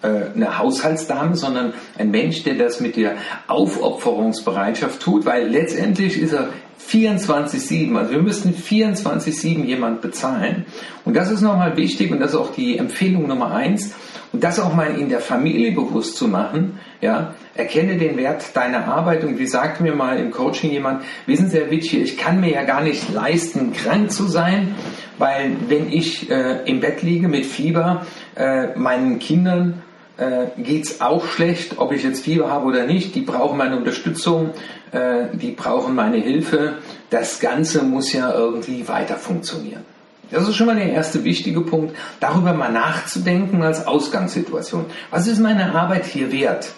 äh, 0.00 0.32
eine 0.34 0.56
Haushaltsdame, 0.56 1.36
sondern 1.36 1.74
ein 1.98 2.10
Mensch, 2.10 2.42
der 2.44 2.54
das 2.54 2.80
mit 2.80 2.96
der 2.96 3.16
Aufopferungsbereitschaft 3.48 5.02
tut, 5.02 5.26
weil 5.26 5.48
letztendlich 5.48 6.18
ist 6.18 6.32
er 6.32 6.48
24-7, 6.88 7.96
also 7.96 8.10
wir 8.10 8.22
müssten 8.22 8.50
24-7 8.54 9.64
jemand 9.64 10.00
bezahlen. 10.00 10.64
Und 11.04 11.14
das 11.14 11.30
ist 11.30 11.40
nochmal 11.40 11.76
wichtig 11.76 12.10
und 12.10 12.20
das 12.20 12.30
ist 12.30 12.36
auch 12.36 12.52
die 12.52 12.78
Empfehlung 12.78 13.26
Nummer 13.26 13.52
eins. 13.52 13.94
Und 14.32 14.44
das 14.44 14.60
auch 14.60 14.74
mal 14.74 14.98
in 14.98 15.08
der 15.08 15.20
Familie 15.20 15.72
bewusst 15.72 16.16
zu 16.16 16.28
machen, 16.28 16.78
ja, 17.00 17.34
erkenne 17.56 17.96
den 17.96 18.16
Wert 18.16 18.56
deiner 18.56 18.86
Arbeit 18.86 19.24
und 19.24 19.38
wie 19.38 19.46
sagte 19.46 19.82
mir 19.82 19.94
mal 19.94 20.18
im 20.18 20.30
Coaching 20.30 20.70
jemand, 20.70 21.02
wissen 21.26 21.50
Sie, 21.50 21.58
Herr 21.58 21.70
Witsch, 21.70 21.94
ich 21.94 22.16
kann 22.16 22.40
mir 22.40 22.52
ja 22.52 22.62
gar 22.62 22.80
nicht 22.80 23.12
leisten, 23.12 23.72
krank 23.72 24.12
zu 24.12 24.28
sein, 24.28 24.74
weil 25.18 25.56
wenn 25.68 25.92
ich 25.92 26.30
äh, 26.30 26.62
im 26.64 26.80
Bett 26.80 27.02
liege 27.02 27.26
mit 27.26 27.44
Fieber, 27.44 28.06
äh, 28.36 28.78
meinen 28.78 29.18
Kindern 29.18 29.82
äh, 30.16 30.46
geht 30.60 30.84
es 30.84 31.00
auch 31.00 31.26
schlecht, 31.26 31.78
ob 31.78 31.92
ich 31.92 32.02
jetzt 32.02 32.24
Fieber 32.24 32.50
habe 32.50 32.66
oder 32.66 32.86
nicht. 32.86 33.14
Die 33.14 33.22
brauchen 33.22 33.56
meine 33.56 33.76
Unterstützung, 33.76 34.50
äh, 34.92 35.26
die 35.32 35.52
brauchen 35.52 35.94
meine 35.94 36.18
Hilfe. 36.18 36.78
Das 37.10 37.40
Ganze 37.40 37.82
muss 37.82 38.12
ja 38.12 38.32
irgendwie 38.32 38.86
weiter 38.88 39.16
funktionieren. 39.16 39.84
Das 40.30 40.48
ist 40.48 40.54
schon 40.54 40.66
mal 40.66 40.76
der 40.76 40.92
erste 40.92 41.24
wichtige 41.24 41.60
Punkt, 41.62 41.96
darüber 42.20 42.52
mal 42.52 42.70
nachzudenken 42.70 43.62
als 43.62 43.86
Ausgangssituation. 43.86 44.86
Was 45.10 45.26
ist 45.26 45.40
meine 45.40 45.74
Arbeit 45.74 46.06
hier 46.06 46.30
wert? 46.30 46.72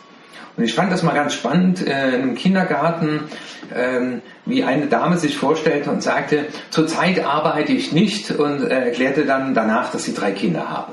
Und 0.56 0.64
ich 0.64 0.74
fand 0.74 0.92
das 0.92 1.02
mal 1.02 1.14
ganz 1.14 1.34
spannend 1.34 1.86
äh, 1.86 2.18
im 2.18 2.34
Kindergarten, 2.34 3.24
ähm, 3.74 4.22
wie 4.44 4.64
eine 4.64 4.86
Dame 4.86 5.16
sich 5.16 5.36
vorstellte 5.36 5.90
und 5.90 6.02
sagte, 6.02 6.46
zurzeit 6.70 7.24
arbeite 7.24 7.72
ich 7.72 7.92
nicht 7.92 8.30
und 8.30 8.62
äh, 8.62 8.86
erklärte 8.86 9.24
dann 9.24 9.54
danach, 9.54 9.90
dass 9.90 10.04
sie 10.04 10.14
drei 10.14 10.32
Kinder 10.32 10.68
habe. 10.68 10.92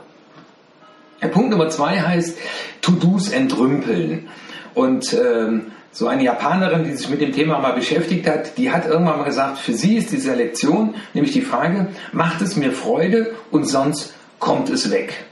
Punkt 1.27 1.49
Nummer 1.49 1.69
zwei 1.69 1.99
heißt 1.99 2.37
To-Dos 2.81 3.29
entrümpeln. 3.29 4.29
Und 4.73 5.13
ähm, 5.13 5.71
so 5.91 6.07
eine 6.07 6.23
Japanerin, 6.23 6.83
die 6.83 6.93
sich 6.93 7.09
mit 7.09 7.21
dem 7.21 7.33
Thema 7.33 7.59
mal 7.59 7.73
beschäftigt 7.73 8.27
hat, 8.27 8.57
die 8.57 8.71
hat 8.71 8.85
irgendwann 8.85 9.17
mal 9.17 9.25
gesagt, 9.25 9.57
für 9.57 9.73
sie 9.73 9.97
ist 9.97 10.11
diese 10.11 10.33
Lektion 10.33 10.95
nämlich 11.13 11.33
die 11.33 11.41
Frage, 11.41 11.87
macht 12.13 12.41
es 12.41 12.55
mir 12.55 12.71
Freude 12.71 13.35
und 13.51 13.65
sonst 13.65 14.13
kommt 14.39 14.69
es 14.69 14.91
weg. 14.91 15.25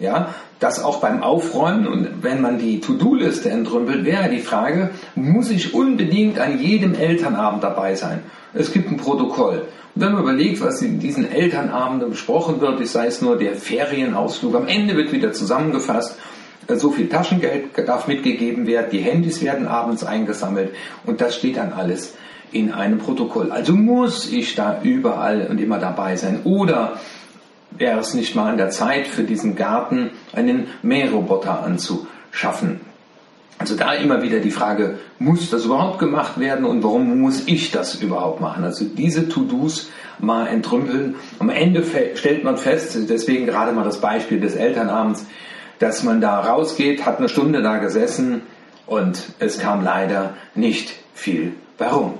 Ja, 0.00 0.34
das 0.60 0.82
auch 0.82 1.00
beim 1.00 1.22
Aufräumen 1.22 1.86
und 1.86 2.22
wenn 2.22 2.40
man 2.40 2.58
die 2.58 2.80
To-Do-Liste 2.80 3.50
entrümpelt, 3.50 4.06
wäre 4.06 4.30
die 4.30 4.40
Frage, 4.40 4.90
muss 5.14 5.50
ich 5.50 5.74
unbedingt 5.74 6.38
an 6.38 6.58
jedem 6.58 6.94
Elternabend 6.94 7.62
dabei 7.62 7.94
sein? 7.94 8.20
Es 8.54 8.72
gibt 8.72 8.90
ein 8.90 8.96
Protokoll. 8.96 9.66
Und 9.94 10.02
wenn 10.02 10.12
man 10.12 10.22
überlegt, 10.22 10.62
was 10.62 10.80
in 10.80 11.00
diesen 11.00 11.30
Elternabenden 11.30 12.10
besprochen 12.10 12.62
wird, 12.62 12.86
sei 12.86 13.06
es 13.08 13.20
nur 13.20 13.36
der 13.36 13.56
Ferienausflug, 13.56 14.54
am 14.54 14.68
Ende 14.68 14.96
wird 14.96 15.12
wieder 15.12 15.34
zusammengefasst, 15.34 16.16
äh, 16.66 16.76
so 16.76 16.90
viel 16.90 17.08
Taschengeld 17.08 17.76
darf 17.86 18.06
mitgegeben 18.06 18.66
werden, 18.66 18.88
die 18.90 19.00
Handys 19.00 19.42
werden 19.42 19.66
abends 19.66 20.02
eingesammelt 20.02 20.70
und 21.04 21.20
das 21.20 21.36
steht 21.36 21.58
dann 21.58 21.74
alles 21.74 22.14
in 22.52 22.72
einem 22.72 22.98
Protokoll. 22.98 23.52
Also 23.52 23.74
muss 23.74 24.32
ich 24.32 24.54
da 24.54 24.80
überall 24.82 25.46
und 25.48 25.60
immer 25.60 25.78
dabei 25.78 26.16
sein. 26.16 26.40
Oder 26.44 26.94
wäre 27.70 28.00
es 28.00 28.14
nicht 28.14 28.34
mal 28.34 28.50
an 28.50 28.58
der 28.58 28.70
Zeit, 28.70 29.06
für 29.06 29.24
diesen 29.24 29.56
Garten 29.56 30.10
einen 30.32 30.68
Mähroboter 30.82 31.62
anzuschaffen. 31.62 32.80
Also 33.58 33.76
da 33.76 33.92
immer 33.92 34.22
wieder 34.22 34.38
die 34.38 34.50
Frage, 34.50 34.98
muss 35.18 35.50
das 35.50 35.66
überhaupt 35.66 35.98
gemacht 35.98 36.40
werden 36.40 36.64
und 36.64 36.82
warum 36.82 37.20
muss 37.20 37.46
ich 37.46 37.70
das 37.70 37.96
überhaupt 37.96 38.40
machen? 38.40 38.64
Also 38.64 38.86
diese 38.86 39.28
To-Dos 39.28 39.90
mal 40.18 40.46
entrümpeln. 40.46 41.16
Am 41.38 41.50
Ende 41.50 41.84
stellt 42.14 42.42
man 42.42 42.56
fest, 42.56 42.96
deswegen 43.08 43.44
gerade 43.44 43.72
mal 43.72 43.84
das 43.84 44.00
Beispiel 44.00 44.40
des 44.40 44.54
Elternabends, 44.56 45.26
dass 45.78 46.02
man 46.04 46.22
da 46.22 46.40
rausgeht, 46.40 47.04
hat 47.04 47.18
eine 47.18 47.28
Stunde 47.28 47.60
da 47.62 47.76
gesessen 47.76 48.42
und 48.86 49.20
es 49.38 49.58
kam 49.58 49.84
leider 49.84 50.34
nicht 50.54 50.94
viel 51.14 51.52
Warum? 51.80 52.18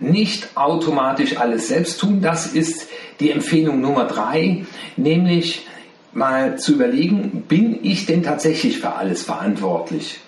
Nicht 0.00 0.56
automatisch 0.56 1.38
alles 1.38 1.68
selbst 1.68 2.00
tun, 2.00 2.20
das 2.20 2.46
ist 2.46 2.88
die 3.20 3.30
Empfehlung 3.30 3.80
Nummer 3.80 4.04
drei, 4.04 4.66
nämlich 4.96 5.66
mal 6.12 6.58
zu 6.58 6.74
überlegen, 6.74 7.44
bin 7.48 7.78
ich 7.82 8.06
denn 8.06 8.22
tatsächlich 8.22 8.78
für 8.78 8.94
alles 8.94 9.22
verantwortlich? 9.24 10.20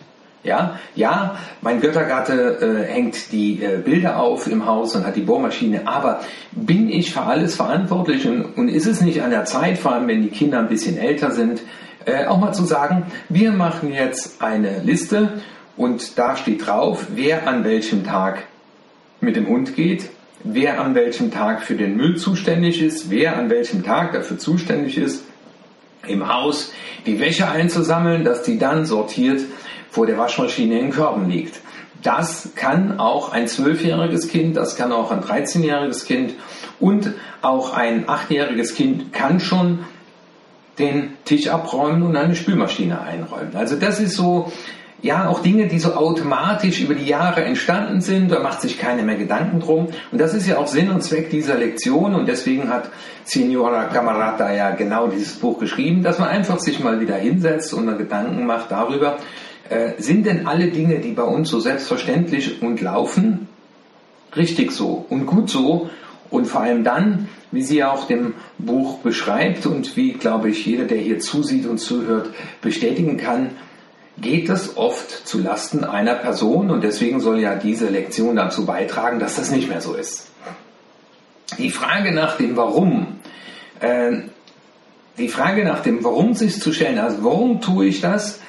Ja, 0.43 0.79
ja, 0.95 1.39
mein 1.61 1.81
Göttergatte 1.81 2.85
äh, 2.87 2.93
hängt 2.93 3.33
die 3.33 3.61
äh, 3.61 3.79
Bilder 3.85 4.21
auf 4.21 4.47
im 4.47 4.65
Haus 4.65 4.95
und 4.95 5.05
hat 5.05 5.17
die 5.17 5.23
Bohrmaschine, 5.23 5.89
aber 5.89 6.21
bin 6.53 6.89
ich 6.89 7.13
für 7.13 7.23
alles 7.23 7.57
verantwortlich 7.57 8.29
und, 8.29 8.45
und 8.57 8.69
ist 8.69 8.87
es 8.87 9.01
nicht 9.01 9.23
an 9.23 9.31
der 9.31 9.45
Zeit, 9.45 9.77
vor 9.77 9.93
allem 9.93 10.07
wenn 10.07 10.23
die 10.23 10.29
Kinder 10.29 10.61
ein 10.61 10.69
bisschen 10.69 10.99
älter 10.99 11.33
sind, 11.33 11.63
äh, 12.05 12.27
auch 12.27 12.39
mal 12.39 12.53
zu 12.53 12.65
sagen, 12.65 13.07
wir 13.29 13.51
machen 13.51 13.93
jetzt 13.93 14.41
eine 14.41 14.83
Liste 14.85 15.41
und 15.77 16.17
da 16.17 16.37
steht 16.37 16.65
drauf, 16.65 17.07
wer 17.17 17.49
an 17.49 17.65
welchem 17.65 18.05
Tag 18.05 18.45
mit 19.27 19.37
dem 19.37 19.49
Hund 19.49 19.77
geht, 19.77 20.09
wer 20.43 20.81
an 20.81 20.95
welchem 20.95 21.31
Tag 21.31 21.63
für 21.63 21.75
den 21.75 21.97
Müll 21.97 22.17
zuständig 22.17 22.81
ist, 22.81 23.11
wer 23.11 23.37
an 23.37 23.51
welchem 23.51 23.85
Tag 23.85 24.13
dafür 24.13 24.39
zuständig 24.39 24.97
ist, 24.97 25.25
im 26.07 26.33
Haus 26.33 26.73
die 27.05 27.19
Wäsche 27.19 27.49
einzusammeln, 27.49 28.25
dass 28.25 28.43
die 28.45 28.59
dann 28.59 28.87
sortiert 28.87 29.43
vor 29.91 30.07
der 30.07 30.17
Waschmaschine 30.17 30.79
in 30.79 30.91
Körben 30.91 31.29
liegt. 31.29 31.61
Das 32.03 32.51
kann 32.55 33.01
auch 33.01 33.33
ein 33.33 33.49
zwölfjähriges 33.49 34.29
Kind, 34.29 34.57
das 34.57 34.77
kann 34.77 34.93
auch 34.93 35.11
ein 35.11 35.23
13-jähriges 35.23 36.07
Kind 36.07 36.35
und 36.79 37.13
auch 37.43 37.75
ein 37.75 38.09
achtjähriges 38.09 38.75
Kind 38.75 39.13
kann 39.13 39.41
schon 39.41 39.81
den 40.79 41.15
Tisch 41.25 41.49
abräumen 41.49 42.03
und 42.05 42.17
eine 42.17 42.37
Spülmaschine 42.37 43.01
einräumen. 43.01 43.57
Also 43.57 43.77
das 43.77 43.99
ist 43.99 44.15
so 44.15 44.53
ja, 45.07 45.29
auch 45.29 45.41
Dinge, 45.41 45.69
die 45.69 45.79
so 45.79 45.95
automatisch 45.95 46.81
über 46.81 46.95
die 46.95 47.07
Jahre 47.07 47.45
entstanden 47.45 48.01
sind, 48.01 48.31
da 48.31 48.41
macht 48.41 48.61
sich 48.61 48.79
keiner 48.79 49.03
mehr 49.03 49.17
Gedanken 49.17 49.61
drum. 49.61 49.89
Und 50.11 50.21
das 50.21 50.35
ist 50.35 50.47
ja 50.47 50.59
auch 50.59 50.67
Sinn 50.67 50.91
und 50.91 51.03
Zweck 51.03 51.31
dieser 51.31 51.55
Lektion 51.55 52.15
und 52.15 52.27
deswegen 52.27 52.69
hat 52.69 52.91
Signora 53.25 53.85
Camarata 53.85 54.53
ja 54.53 54.73
genau 54.73 55.07
dieses 55.07 55.35
Buch 55.35 55.59
geschrieben, 55.59 56.03
dass 56.03 56.19
man 56.19 56.29
einfach 56.29 56.59
sich 56.59 56.81
mal 56.81 57.01
wieder 57.01 57.15
hinsetzt 57.15 57.73
und 57.73 57.87
dann 57.87 57.99
Gedanken 57.99 58.47
macht 58.47 58.71
darüber, 58.71 59.19
äh, 59.71 59.93
sind 59.99 60.27
denn 60.27 60.47
alle 60.47 60.67
Dinge, 60.69 60.99
die 60.99 61.13
bei 61.13 61.23
uns 61.23 61.49
so 61.49 61.61
selbstverständlich 61.61 62.61
und 62.63 62.81
laufen, 62.81 63.49
richtig 64.37 64.73
so 64.73 65.07
und 65.09 65.27
gut 65.27 65.49
so 65.49 65.89
und 66.31 66.47
vor 66.47 66.63
allem 66.63 66.85
dann, 66.85 67.29
wie 67.53 67.63
sie 67.63 67.79
ja 67.79 67.93
auch 67.93 68.07
dem 68.07 68.35
Buch 68.59 68.99
beschreibt 68.99 69.67
und 69.67 69.97
wie, 69.97 70.13
glaube 70.13 70.51
ich, 70.51 70.67
jeder, 70.67 70.85
der 70.85 70.99
hier 70.99 71.21
zusieht 71.21 71.67
und 71.67 71.79
zuhört, 71.79 72.31
bestätigen 72.61 73.17
kann, 73.17 73.51
geht 74.19 74.49
es 74.49 74.77
oft 74.77 75.27
zu 75.27 75.39
Lasten 75.39 75.85
einer 75.85 76.15
Person 76.15 76.71
und 76.71 76.83
deswegen 76.83 77.21
soll 77.21 77.41
ja 77.41 77.55
diese 77.55 77.89
Lektion 77.89 78.37
dazu 78.37 78.65
beitragen, 78.65 79.19
dass 79.19 79.37
das 79.37 79.51
nicht 79.51 79.69
mehr 79.69 79.81
so 79.81 79.95
ist. 79.95 80.29
Die 81.59 81.71
Frage 81.71 82.13
nach 82.13 82.37
dem 82.37 82.57
Warum, 82.57 83.21
äh, 83.81 84.13
die 85.19 85.29
Frage 85.29 85.65
nach 85.65 85.81
dem 85.81 86.03
Warum 86.03 86.35
sich 86.35 86.61
zu 86.61 86.73
stellen, 86.73 86.99
also 86.99 87.19
warum 87.23 87.61
tue 87.61 87.87
ich 87.87 88.01
das, 88.01 88.41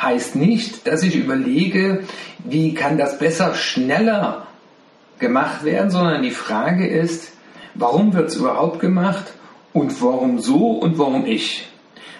heißt 0.00 0.36
nicht, 0.36 0.86
dass 0.86 1.02
ich 1.02 1.16
überlege, 1.16 2.04
wie 2.44 2.74
kann 2.74 2.98
das 2.98 3.18
besser, 3.18 3.54
schneller 3.54 4.46
gemacht 5.18 5.64
werden, 5.64 5.90
sondern 5.90 6.22
die 6.22 6.30
Frage 6.30 6.86
ist, 6.86 7.32
warum 7.74 8.12
wird 8.12 8.28
es 8.28 8.36
überhaupt 8.36 8.80
gemacht 8.80 9.32
und 9.72 10.02
warum 10.02 10.40
so 10.40 10.72
und 10.72 10.98
warum 10.98 11.26
ich. 11.26 11.68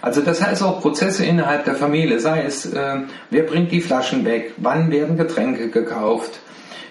Also 0.02 0.20
das 0.20 0.42
heißt 0.42 0.64
auch 0.64 0.80
Prozesse 0.80 1.24
innerhalb 1.24 1.64
der 1.64 1.76
Familie, 1.76 2.18
sei 2.18 2.42
es, 2.42 2.66
äh, 2.66 2.96
wer 3.30 3.44
bringt 3.44 3.70
die 3.70 3.80
Flaschen 3.80 4.24
weg, 4.24 4.54
wann 4.56 4.90
werden 4.90 5.16
Getränke 5.16 5.70
gekauft, 5.70 6.40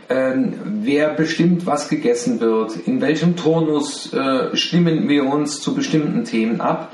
äh, 0.08 0.32
wer 0.64 1.10
bestimmt, 1.10 1.66
was 1.66 1.90
gegessen 1.90 2.40
wird, 2.40 2.78
in 2.88 3.02
welchem 3.02 3.36
Turnus 3.36 4.14
äh, 4.14 4.56
stimmen 4.56 5.10
wir 5.10 5.26
uns 5.26 5.60
zu 5.60 5.76
bestimmten 5.76 6.24
Themen 6.24 6.62
ab. 6.62 6.94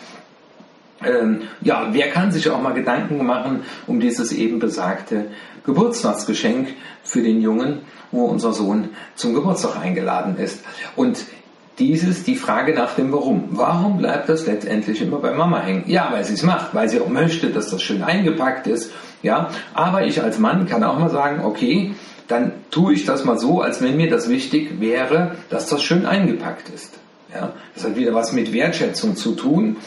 Ähm, 1.05 1.43
ja, 1.61 1.89
wer 1.91 2.09
kann 2.09 2.31
sich 2.31 2.49
auch 2.49 2.59
mal 2.59 2.73
Gedanken 2.73 3.23
machen 3.23 3.61
um 3.85 3.99
dieses 3.99 4.31
eben 4.31 4.57
besagte 4.57 5.25
Geburtstagsgeschenk 5.65 6.69
für 7.03 7.21
den 7.21 7.41
Jungen, 7.41 7.81
wo 8.11 8.25
unser 8.25 8.53
Sohn 8.53 8.89
zum 9.13 9.35
Geburtstag 9.35 9.77
eingeladen 9.79 10.37
ist. 10.37 10.63
Und 10.95 11.25
dieses 11.79 12.23
die 12.23 12.35
Frage 12.35 12.73
nach 12.73 12.95
dem 12.95 13.11
Warum. 13.11 13.49
Warum 13.51 13.97
bleibt 13.97 14.29
das 14.29 14.45
letztendlich 14.47 15.01
immer 15.01 15.17
bei 15.17 15.31
Mama 15.31 15.61
hängen? 15.61 15.83
Ja, 15.87 16.09
weil 16.11 16.23
sie 16.23 16.33
es 16.33 16.43
macht, 16.43 16.73
weil 16.73 16.89
sie 16.89 16.99
auch 16.99 17.09
möchte, 17.09 17.49
dass 17.49 17.69
das 17.69 17.81
schön 17.81 18.03
eingepackt 18.03 18.67
ist. 18.67 18.91
Ja, 19.21 19.49
aber 19.73 20.05
ich 20.05 20.21
als 20.21 20.39
Mann 20.39 20.67
kann 20.67 20.83
auch 20.83 20.97
mal 20.99 21.09
sagen, 21.09 21.43
okay, 21.43 21.93
dann 22.27 22.51
tue 22.71 22.93
ich 22.93 23.05
das 23.05 23.25
mal 23.25 23.37
so, 23.37 23.61
als 23.61 23.81
wenn 23.81 23.95
mir 23.95 24.09
das 24.09 24.29
wichtig 24.29 24.79
wäre, 24.79 25.35
dass 25.49 25.67
das 25.67 25.83
schön 25.83 26.05
eingepackt 26.05 26.69
ist. 26.69 26.93
Ja, 27.33 27.51
das 27.75 27.83
hat 27.83 27.95
wieder 27.95 28.13
was 28.13 28.31
mit 28.31 28.53
Wertschätzung 28.53 29.15
zu 29.15 29.35
tun. 29.35 29.77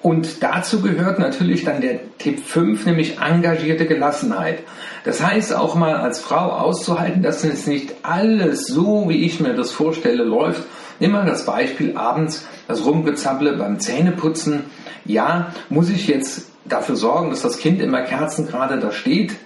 Und 0.00 0.42
dazu 0.42 0.80
gehört 0.80 1.18
natürlich 1.18 1.64
dann 1.64 1.80
der 1.80 2.00
Tipp 2.18 2.40
5, 2.44 2.86
nämlich 2.86 3.18
engagierte 3.20 3.86
Gelassenheit. 3.86 4.60
Das 5.04 5.22
heißt 5.22 5.54
auch 5.54 5.74
mal 5.74 5.96
als 5.96 6.20
Frau 6.20 6.50
auszuhalten, 6.52 7.22
dass 7.22 7.44
es 7.44 7.66
nicht 7.66 7.94
alles 8.02 8.66
so, 8.66 9.08
wie 9.08 9.24
ich 9.24 9.40
mir 9.40 9.54
das 9.54 9.72
vorstelle, 9.72 10.24
läuft, 10.24 10.62
Nimm 10.98 11.12
mal 11.12 11.26
das 11.26 11.44
Beispiel 11.44 11.96
abends, 11.96 12.46
das 12.68 12.84
Rumgezapple 12.84 13.56
beim 13.56 13.78
Zähneputzen. 13.80 14.64
Ja, 15.04 15.52
muss 15.68 15.90
ich 15.90 16.08
jetzt 16.08 16.50
dafür 16.64 16.96
sorgen, 16.96 17.30
dass 17.30 17.42
das 17.42 17.58
Kind 17.58 17.80
immer 17.80 18.02
kerzengerade 18.02 18.78
da 18.78 18.92
steht? 18.92 19.36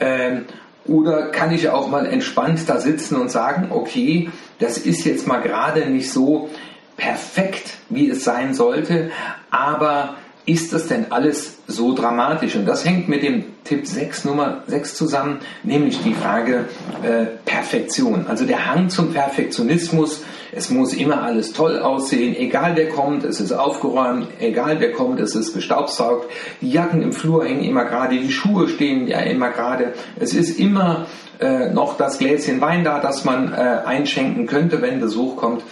Ähm, 0.00 0.44
oder 0.84 1.28
kann 1.28 1.52
ich 1.52 1.68
auch 1.68 1.88
mal 1.88 2.06
entspannt 2.06 2.60
da 2.66 2.78
sitzen 2.78 3.16
und 3.16 3.30
sagen, 3.30 3.68
okay, 3.70 4.30
das 4.58 4.78
ist 4.78 5.04
jetzt 5.04 5.26
mal 5.26 5.40
gerade 5.40 5.86
nicht 5.86 6.10
so 6.10 6.50
perfekt, 6.96 7.78
wie 7.88 8.10
es 8.10 8.24
sein 8.24 8.54
sollte, 8.54 9.10
aber 9.50 10.16
ist 10.44 10.72
das 10.72 10.88
denn 10.88 11.06
alles 11.10 11.58
so 11.68 11.94
dramatisch? 11.94 12.56
Und 12.56 12.66
das 12.66 12.84
hängt 12.84 13.08
mit 13.08 13.22
dem 13.22 13.44
Tipp 13.64 13.86
6 13.86 14.24
Nummer 14.24 14.62
6 14.66 14.96
zusammen, 14.96 15.38
nämlich 15.62 16.02
die 16.02 16.14
Frage 16.14 16.66
äh, 17.02 17.26
Perfektion. 17.44 18.26
Also 18.26 18.44
der 18.44 18.66
Hang 18.66 18.88
zum 18.88 19.12
Perfektionismus. 19.12 20.22
Es 20.54 20.68
muss 20.68 20.92
immer 20.92 21.22
alles 21.22 21.52
toll 21.52 21.78
aussehen, 21.78 22.36
egal 22.36 22.72
wer 22.74 22.90
kommt, 22.90 23.24
es 23.24 23.40
ist 23.40 23.52
aufgeräumt, 23.52 24.26
egal 24.38 24.80
wer 24.80 24.92
kommt, 24.92 25.18
es 25.20 25.34
ist 25.34 25.54
gestaubsaugt. 25.54 26.30
Die 26.60 26.70
Jacken 26.70 27.02
im 27.02 27.12
Flur 27.12 27.44
hängen 27.44 27.64
immer 27.64 27.84
gerade, 27.84 28.18
die 28.18 28.32
Schuhe 28.32 28.68
stehen 28.68 29.06
ja 29.06 29.20
immer 29.20 29.50
gerade. 29.50 29.94
Es 30.20 30.34
ist 30.34 30.58
immer 30.58 31.06
äh, 31.40 31.70
noch 31.70 31.96
das 31.96 32.18
Gläschen 32.18 32.60
Wein 32.60 32.84
da, 32.84 33.00
das 33.00 33.24
man 33.24 33.52
äh, 33.52 33.56
einschenken 33.56 34.46
könnte, 34.46 34.82
wenn 34.82 35.00
Besuch 35.00 35.36
kommt. 35.36 35.62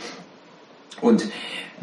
Und 1.00 1.26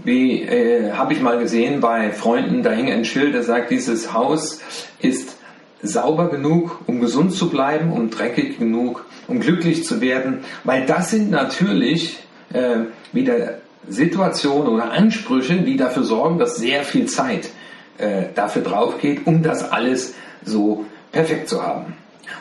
wie 0.04 0.44
äh, 0.44 0.92
habe 0.94 1.13
ich 1.13 1.22
mal 1.22 1.39
gesehen 1.39 1.80
bei 1.82 2.12
Freunden, 2.12 2.63
da 2.63 2.72
hing 2.72 2.92
ein 2.92 3.06
Schild, 3.06 3.34
der 3.34 3.44
sagt, 3.44 3.72
dieses 3.72 4.13
Haus 4.13 4.62
ist 5.00 5.38
sauber 5.82 6.30
genug, 6.30 6.82
um 6.88 7.00
gesund 7.00 7.34
zu 7.34 7.50
bleiben, 7.50 7.92
um 7.92 8.10
dreckig 8.10 8.60
genug, 8.60 9.06
um 9.27 9.39
glücklich 9.39 9.86
zu 9.86 10.01
werden, 10.01 10.39
weil 10.63 10.86
das 10.86 11.12
sind 11.12 11.30
natürlich 11.30 12.20
äh, 12.54 12.80
wieder 13.12 13.60
Situationen 13.89 14.68
oder 14.68 14.92
Ansprüche, 14.92 15.58
die 15.58 15.77
dafür 15.77 16.04
sorgen, 16.04 16.39
dass 16.39 16.58
sehr 16.58 16.84
viel 16.84 17.06
Zeit 17.06 17.50
äh, 17.98 18.25
dafür 18.36 18.63
drauf 18.63 19.00
geht, 19.00 19.25
um 19.25 19.44
das 19.44 19.72
alles 19.72 20.16
so 20.44 20.86
perfekt 21.12 21.50
zu 21.50 21.63
haben. 21.63 21.94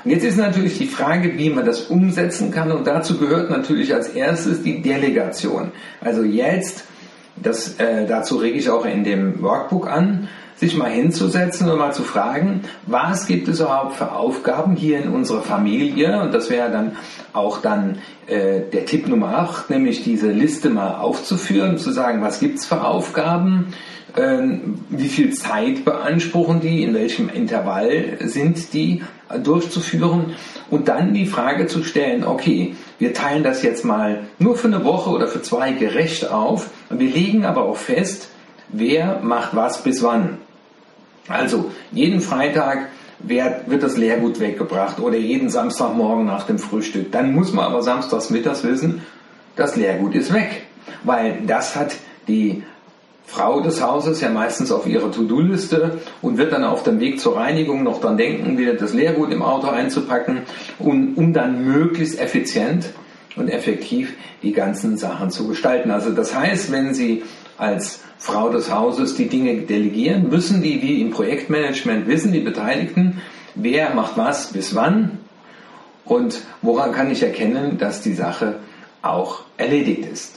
Und 0.05 0.11
jetzt 0.11 0.25
ist 0.25 0.37
natürlich 0.37 0.79
die 0.79 0.87
Frage, 0.87 1.39
wie 1.39 1.51
man 1.51 1.65
das 1.65 1.83
umsetzen 1.83 2.51
kann 2.51 2.73
und 2.73 2.87
dazu 2.87 3.19
gehört 3.19 3.51
natürlich 3.51 3.95
als 3.95 4.09
erstes 4.09 4.63
die 4.63 4.83
Delegation. 4.83 5.71
Also 6.01 6.23
jetzt 6.25 6.85
das, 7.43 7.79
äh, 7.79 8.07
dazu 8.07 8.37
rege 8.37 8.59
ich 8.59 8.71
auch 8.71 8.85
in 8.85 9.05
dem 9.05 9.43
Workbook 9.43 9.89
an, 9.89 10.29
sich 10.57 10.77
mal 10.77 10.91
hinzusetzen 10.91 11.69
und 11.69 11.79
mal 11.79 11.93
zu 11.93 12.03
fragen, 12.03 12.63
was 12.87 13.27
gibt 13.27 13.47
es 13.49 13.61
überhaupt 13.61 13.97
für 13.97 14.13
Aufgaben 14.13 14.75
hier 14.75 15.03
in 15.03 15.11
unserer 15.11 15.43
Familie? 15.43 16.21
Und 16.23 16.33
das 16.33 16.49
wäre 16.49 16.71
dann 16.71 16.97
auch 17.35 17.61
dann 17.61 17.99
äh, 18.27 18.61
der 18.73 18.87
Tipp 18.87 19.07
Nummer 19.07 19.37
8, 19.37 19.71
nämlich 19.71 20.03
diese 20.03 20.31
Liste 20.31 20.71
mal 20.71 20.95
aufzuführen, 20.95 21.77
zu 21.77 21.91
sagen, 21.91 22.23
was 22.23 22.41
gibt 22.41 22.59
es 22.59 22.65
für 22.65 22.83
Aufgaben? 22.83 23.75
Ähm, 24.17 24.79
wie 24.89 25.09
viel 25.09 25.35
Zeit 25.35 25.85
beanspruchen 25.85 26.61
die, 26.61 26.83
in 26.83 26.95
welchem 26.95 27.29
Intervall 27.29 28.17
sind 28.21 28.73
die 28.73 29.03
durchzuführen 29.43 30.37
und 30.71 30.89
dann 30.89 31.13
die 31.13 31.27
Frage 31.27 31.67
zu 31.67 31.83
stellen, 31.83 32.25
okay, 32.25 32.75
wir 32.99 33.15
teilen 33.15 33.43
das 33.43 33.63
jetzt 33.63 33.85
mal 33.85 34.25
nur 34.39 34.57
für 34.57 34.69
eine 34.69 34.85
Woche 34.85 35.11
oder 35.11 35.29
für 35.29 35.43
zwei 35.43 35.73
gerecht 35.73 36.31
auf 36.31 36.71
und 36.89 36.99
wir 36.99 37.11
legen 37.11 37.45
aber 37.45 37.65
auch 37.65 37.77
fest, 37.77 38.29
wer 38.69 39.21
macht 39.23 39.55
was 39.55 39.83
bis 39.83 40.03
wann. 40.03 40.39
Also 41.29 41.71
jeden 41.93 42.21
Freitag 42.21 42.89
wird 43.19 43.83
das 43.83 43.97
Leergut 43.97 44.41
weggebracht 44.41 45.01
oder 45.01 45.17
jeden 45.17 45.51
Samstagmorgen 45.51 46.27
nach 46.27 46.47
dem 46.47 46.59
Frühstück. 46.59 47.13
Dann 47.13 47.35
muss 47.35 47.53
man 47.53 47.65
aber 47.65 47.83
samstags 47.83 48.31
mittags 48.31 48.63
wissen, 48.65 49.03
das 49.57 49.77
Leergut 49.77 50.15
ist 50.15 50.33
weg, 50.33 50.67
weil 51.03 51.39
das 51.47 51.77
hat 51.77 51.97
die 52.29 52.63
Frau 53.27 53.61
des 53.61 53.83
Hauses 53.83 54.21
ja 54.21 54.31
meistens 54.31 54.71
auf 54.71 54.87
ihrer 54.87 55.11
To-Do-Liste 55.11 55.99
und 56.23 56.39
wird 56.39 56.53
dann 56.53 56.65
auf 56.65 56.85
dem 56.85 57.01
Weg 57.01 57.21
zur 57.21 57.37
Reinigung 57.37 57.83
noch 57.83 58.01
dann 58.01 58.17
denken, 58.17 58.57
wieder 58.57 58.75
das 58.75 58.95
Leergut 58.95 59.33
im 59.33 59.43
Auto 59.43 59.67
einzupacken, 59.67 60.43
um, 60.79 61.15
um 61.17 61.33
dann 61.33 61.65
möglichst 61.65 62.21
effizient 62.21 62.91
und 63.35 63.49
effektiv 63.49 64.15
die 64.43 64.53
ganzen 64.53 64.97
Sachen 64.97 65.31
zu 65.31 65.49
gestalten. 65.49 65.91
Also 65.91 66.11
das 66.11 66.35
heißt, 66.35 66.71
wenn 66.71 66.95
Sie 66.95 67.25
als 67.59 68.01
Frau 68.17 68.49
des 68.49 68.73
Hauses 68.73 69.17
die 69.17 69.29
Dinge 69.29 69.57
delegieren, 69.57 70.29
müssen 70.31 70.63
die 70.63 70.81
wie 70.81 71.01
im 71.01 71.11
Projektmanagement 71.11 72.07
wissen, 72.07 72.33
die 72.33 72.41
Beteiligten, 72.41 73.21
wer 73.57 73.93
macht 73.93 74.17
was 74.17 74.53
bis 74.53 74.75
wann 74.75 75.19
und 76.05 76.43
woran 76.63 76.93
kann 76.93 77.11
ich 77.11 77.23
erkennen, 77.23 77.77
dass 77.77 78.03
die 78.03 78.15
Sache 78.15 78.61
auch 79.03 79.41
erledigt 79.59 80.07
ist 80.07 80.36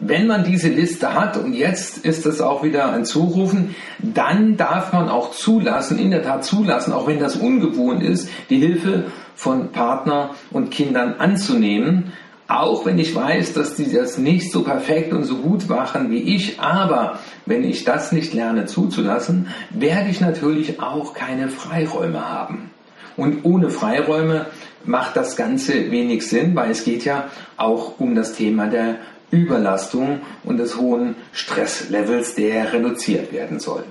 wenn 0.00 0.26
man 0.26 0.44
diese 0.44 0.68
Liste 0.68 1.14
hat, 1.14 1.36
und 1.36 1.54
jetzt 1.54 1.98
ist 1.98 2.24
es 2.24 2.40
auch 2.40 2.62
wieder 2.62 2.92
ein 2.92 3.04
Zurufen, 3.04 3.74
dann 3.98 4.56
darf 4.56 4.92
man 4.92 5.08
auch 5.08 5.32
zulassen, 5.32 5.98
in 5.98 6.10
der 6.10 6.22
Tat 6.22 6.44
zulassen, 6.44 6.92
auch 6.92 7.06
wenn 7.06 7.18
das 7.18 7.36
ungewohnt 7.36 8.02
ist, 8.02 8.28
die 8.48 8.58
Hilfe 8.58 9.06
von 9.34 9.72
Partner 9.72 10.30
und 10.50 10.70
Kindern 10.70 11.14
anzunehmen, 11.18 12.12
auch 12.46 12.86
wenn 12.86 12.98
ich 12.98 13.14
weiß, 13.14 13.52
dass 13.52 13.74
die 13.74 13.92
das 13.92 14.16
nicht 14.16 14.52
so 14.52 14.62
perfekt 14.62 15.12
und 15.12 15.24
so 15.24 15.36
gut 15.36 15.68
machen 15.68 16.10
wie 16.10 16.34
ich, 16.34 16.60
aber 16.60 17.18
wenn 17.44 17.62
ich 17.62 17.84
das 17.84 18.10
nicht 18.10 18.32
lerne 18.32 18.64
zuzulassen, 18.64 19.48
werde 19.70 20.08
ich 20.08 20.20
natürlich 20.20 20.80
auch 20.80 21.12
keine 21.12 21.48
Freiräume 21.48 22.26
haben. 22.26 22.70
Und 23.16 23.44
ohne 23.44 23.68
Freiräume 23.68 24.46
macht 24.84 25.16
das 25.16 25.36
Ganze 25.36 25.90
wenig 25.90 26.26
Sinn, 26.26 26.54
weil 26.54 26.70
es 26.70 26.84
geht 26.84 27.04
ja 27.04 27.28
auch 27.56 27.98
um 27.98 28.14
das 28.14 28.32
Thema 28.32 28.68
der 28.68 28.96
Überlastung 29.30 30.20
und 30.44 30.58
des 30.58 30.76
hohen 30.76 31.16
Stresslevels, 31.32 32.34
der 32.34 32.72
reduziert 32.72 33.32
werden 33.32 33.60
soll. 33.60 33.84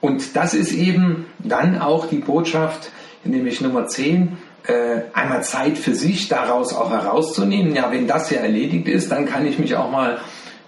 Und 0.00 0.36
das 0.36 0.54
ist 0.54 0.72
eben 0.72 1.26
dann 1.38 1.78
auch 1.78 2.06
die 2.06 2.18
Botschaft, 2.18 2.90
nämlich 3.24 3.60
Nummer 3.60 3.86
10, 3.86 4.38
äh, 4.66 5.02
einmal 5.14 5.42
Zeit 5.42 5.78
für 5.78 5.94
sich 5.94 6.28
daraus 6.28 6.74
auch 6.74 6.90
herauszunehmen. 6.90 7.74
Ja, 7.74 7.90
wenn 7.90 8.06
das 8.06 8.30
ja 8.30 8.38
erledigt 8.38 8.88
ist, 8.88 9.10
dann 9.10 9.26
kann 9.26 9.46
ich 9.46 9.58
mich 9.58 9.76
auch 9.76 9.90
mal 9.90 10.18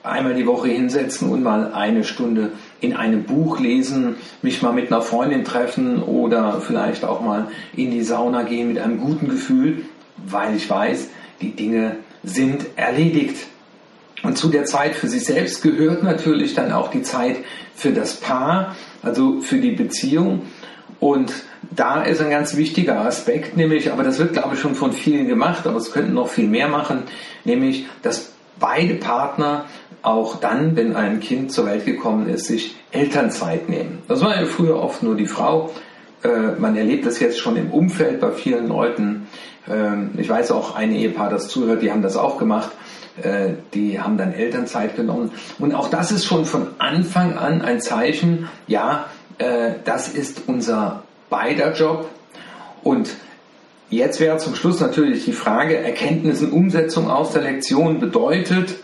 einmal 0.02 0.34
die 0.34 0.46
Woche 0.46 0.68
hinsetzen 0.68 1.30
und 1.30 1.42
mal 1.42 1.72
eine 1.72 2.04
Stunde 2.04 2.52
in 2.80 2.96
einem 2.96 3.24
Buch 3.24 3.60
lesen, 3.60 4.16
mich 4.42 4.60
mal 4.62 4.72
mit 4.72 4.92
einer 4.92 5.02
Freundin 5.02 5.44
treffen 5.44 6.02
oder 6.02 6.60
vielleicht 6.60 7.04
auch 7.04 7.20
mal 7.20 7.48
in 7.76 7.90
die 7.90 8.02
Sauna 8.02 8.42
gehen 8.42 8.68
mit 8.68 8.78
einem 8.78 8.98
guten 8.98 9.28
Gefühl, 9.28 9.84
weil 10.26 10.56
ich 10.56 10.68
weiß, 10.68 11.08
die 11.40 11.52
Dinge 11.52 11.96
sind 12.22 12.66
erledigt. 12.76 13.46
Und 14.22 14.38
zu 14.38 14.48
der 14.48 14.64
Zeit 14.64 14.94
für 14.94 15.08
sich 15.08 15.24
selbst 15.24 15.62
gehört 15.62 16.02
natürlich 16.02 16.54
dann 16.54 16.72
auch 16.72 16.90
die 16.90 17.02
Zeit 17.02 17.38
für 17.74 17.90
das 17.90 18.14
Paar, 18.16 18.76
also 19.02 19.40
für 19.40 19.58
die 19.58 19.72
Beziehung. 19.72 20.42
Und 21.00 21.32
da 21.70 22.02
ist 22.02 22.20
ein 22.20 22.30
ganz 22.30 22.56
wichtiger 22.56 23.00
Aspekt, 23.00 23.56
nämlich, 23.56 23.90
aber 23.90 24.04
das 24.04 24.18
wird 24.18 24.34
glaube 24.34 24.54
ich 24.54 24.60
schon 24.60 24.76
von 24.76 24.92
vielen 24.92 25.26
gemacht, 25.26 25.66
aber 25.66 25.78
es 25.78 25.90
könnten 25.90 26.14
noch 26.14 26.28
viel 26.28 26.46
mehr 26.46 26.68
machen, 26.68 27.02
nämlich, 27.44 27.86
dass 28.02 28.32
beide 28.60 28.94
Partner 28.94 29.64
auch 30.02 30.36
dann, 30.36 30.76
wenn 30.76 30.94
ein 30.94 31.20
Kind 31.20 31.52
zur 31.52 31.66
Welt 31.66 31.84
gekommen 31.84 32.28
ist, 32.28 32.46
sich 32.46 32.76
Elternzeit 32.90 33.68
nehmen. 33.68 33.98
Das 34.08 34.20
war 34.20 34.40
ja 34.40 34.46
früher 34.46 34.76
oft 34.76 35.02
nur 35.02 35.16
die 35.16 35.26
Frau. 35.26 35.70
Äh, 36.22 36.58
man 36.58 36.76
erlebt 36.76 37.06
das 37.06 37.20
jetzt 37.20 37.38
schon 37.38 37.56
im 37.56 37.70
Umfeld 37.70 38.20
bei 38.20 38.30
vielen 38.32 38.68
Leuten. 38.68 39.26
Ähm, 39.68 40.10
ich 40.16 40.28
weiß 40.28 40.50
auch, 40.52 40.74
ein 40.74 40.92
Ehepaar, 40.92 41.30
das 41.30 41.48
zuhört, 41.48 41.82
die 41.82 41.90
haben 41.92 42.02
das 42.02 42.16
auch 42.16 42.38
gemacht. 42.38 42.70
Äh, 43.22 43.54
die 43.74 44.00
haben 44.00 44.16
dann 44.16 44.32
Elternzeit 44.32 44.96
genommen. 44.96 45.32
Und 45.58 45.74
auch 45.74 45.88
das 45.88 46.12
ist 46.12 46.24
schon 46.24 46.44
von 46.44 46.68
Anfang 46.78 47.36
an 47.36 47.62
ein 47.62 47.80
Zeichen, 47.80 48.48
ja, 48.66 49.06
äh, 49.38 49.72
das 49.84 50.08
ist 50.08 50.42
unser 50.46 51.02
beider 51.28 51.74
Job. 51.74 52.08
Und 52.82 53.10
jetzt 53.90 54.18
wäre 54.18 54.38
zum 54.38 54.54
Schluss 54.54 54.80
natürlich 54.80 55.26
die 55.26 55.32
Frage, 55.32 55.76
Erkenntnis 55.76 56.40
und 56.42 56.52
Umsetzung 56.52 57.10
aus 57.10 57.32
der 57.32 57.42
Lektion 57.42 58.00
bedeutet, 58.00 58.76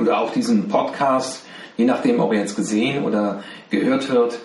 oder 0.00 0.20
auch 0.20 0.32
diesen 0.32 0.68
Podcast, 0.68 1.44
je 1.76 1.84
nachdem, 1.84 2.20
ob 2.20 2.32
er 2.32 2.40
jetzt 2.40 2.56
gesehen 2.56 3.04
oder 3.04 3.42
gehört 3.70 4.10
wird, 4.10 4.38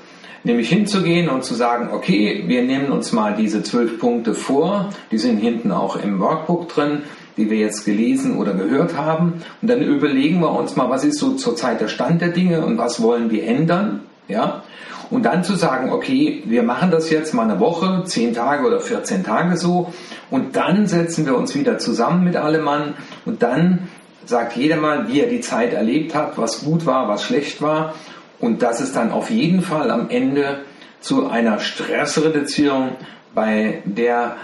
nämlich 0.46 0.70
hinzugehen 0.70 1.28
und 1.28 1.44
zu 1.44 1.56
sagen, 1.56 1.90
okay, 1.92 2.44
wir 2.48 2.64
nehmen 2.64 2.92
uns 2.92 3.12
mal 3.12 3.36
diese 3.36 3.64
zwölf 3.64 4.00
Punkte 4.00 4.34
vor, 4.34 4.90
die 5.12 5.18
sind 5.18 5.38
hinten 5.38 5.72
auch 5.72 5.98
im 5.98 6.20
Workbook 6.20 6.70
drin, 6.70 7.02
die 7.36 7.50
wir 7.50 7.58
jetzt 7.58 7.84
gelesen 7.84 8.38
oder 8.38 8.54
gehört 8.54 8.96
haben, 8.96 9.42
und 9.62 9.70
dann 9.70 9.82
überlegen 9.82 10.40
wir 10.40 10.52
uns 10.52 10.76
mal, 10.76 10.90
was 10.90 11.04
ist 11.04 11.20
so 11.20 11.34
zurzeit 11.34 11.82
der 11.82 11.90
Stand 11.90 12.22
der 12.22 12.30
Dinge 12.30 12.66
und 12.66 12.78
was 12.78 13.02
wollen 13.02 13.30
wir 13.32 13.46
ändern, 13.46 14.02
ja, 14.28 14.64
und 15.10 15.24
dann 15.24 15.44
zu 15.44 15.56
sagen, 15.56 15.92
okay, 15.92 16.44
wir 16.46 16.64
machen 16.64 16.92
das 16.92 17.10
jetzt 17.10 17.34
mal 17.34 17.44
eine 17.44 17.60
Woche, 17.60 18.04
zehn 18.06 18.34
Tage 18.34 18.66
oder 18.66 18.80
14 18.80 19.24
Tage 19.24 19.58
so, 19.58 19.92
und 20.30 20.56
dann 20.56 20.88
setzen 20.88 21.26
wir 21.26 21.36
uns 21.36 21.56
wieder 21.56 21.78
zusammen 21.80 22.24
mit 22.24 22.36
allem 22.36 22.64
Mann 22.64 22.94
und 23.26 23.44
dann 23.44 23.90
sagt 24.26 24.56
jeder 24.56 24.78
mal, 24.78 25.08
wie 25.08 25.22
er 25.22 25.28
die 25.28 25.42
Zeit 25.42 25.74
erlebt 25.74 26.16
hat, 26.16 26.38
was 26.38 26.64
gut 26.64 26.86
war, 26.86 27.08
was 27.08 27.24
schlecht 27.24 27.62
war, 27.62 27.94
und 28.46 28.62
dass 28.62 28.80
es 28.80 28.94
dann 28.94 29.12
auf 29.12 29.30
jeden 29.30 29.62
Fall 29.62 29.90
am 29.90 30.10
Ende 30.10 30.64
zu 31.02 31.28
einer 31.28 31.60
Stressreduzierung 31.60 32.92
bei 33.34 33.82
der 33.86 34.38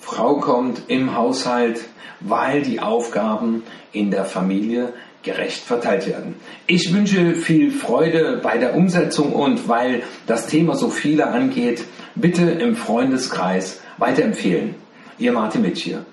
Frau 0.00 0.36
kommt 0.36 0.82
im 0.88 1.16
Haushalt, 1.16 1.80
weil 2.20 2.62
die 2.62 2.80
Aufgaben 2.80 3.62
in 3.92 4.10
der 4.10 4.24
Familie 4.24 4.92
gerecht 5.22 5.62
verteilt 5.64 6.06
werden. 6.06 6.36
Ich 6.66 6.92
wünsche 6.92 7.34
viel 7.34 7.70
Freude 7.70 8.40
bei 8.42 8.58
der 8.58 8.76
Umsetzung 8.76 9.32
und 9.32 9.68
weil 9.68 10.02
das 10.26 10.46
Thema 10.46 10.76
so 10.76 10.88
viele 10.88 11.26
angeht, 11.28 11.84
bitte 12.14 12.42
im 12.42 12.76
Freundeskreis 12.76 13.80
weiterempfehlen. 13.98 14.74
Ihr 15.18 15.32
Martin 15.32 15.62
Mitsch 15.62 15.82
hier. 15.82 16.04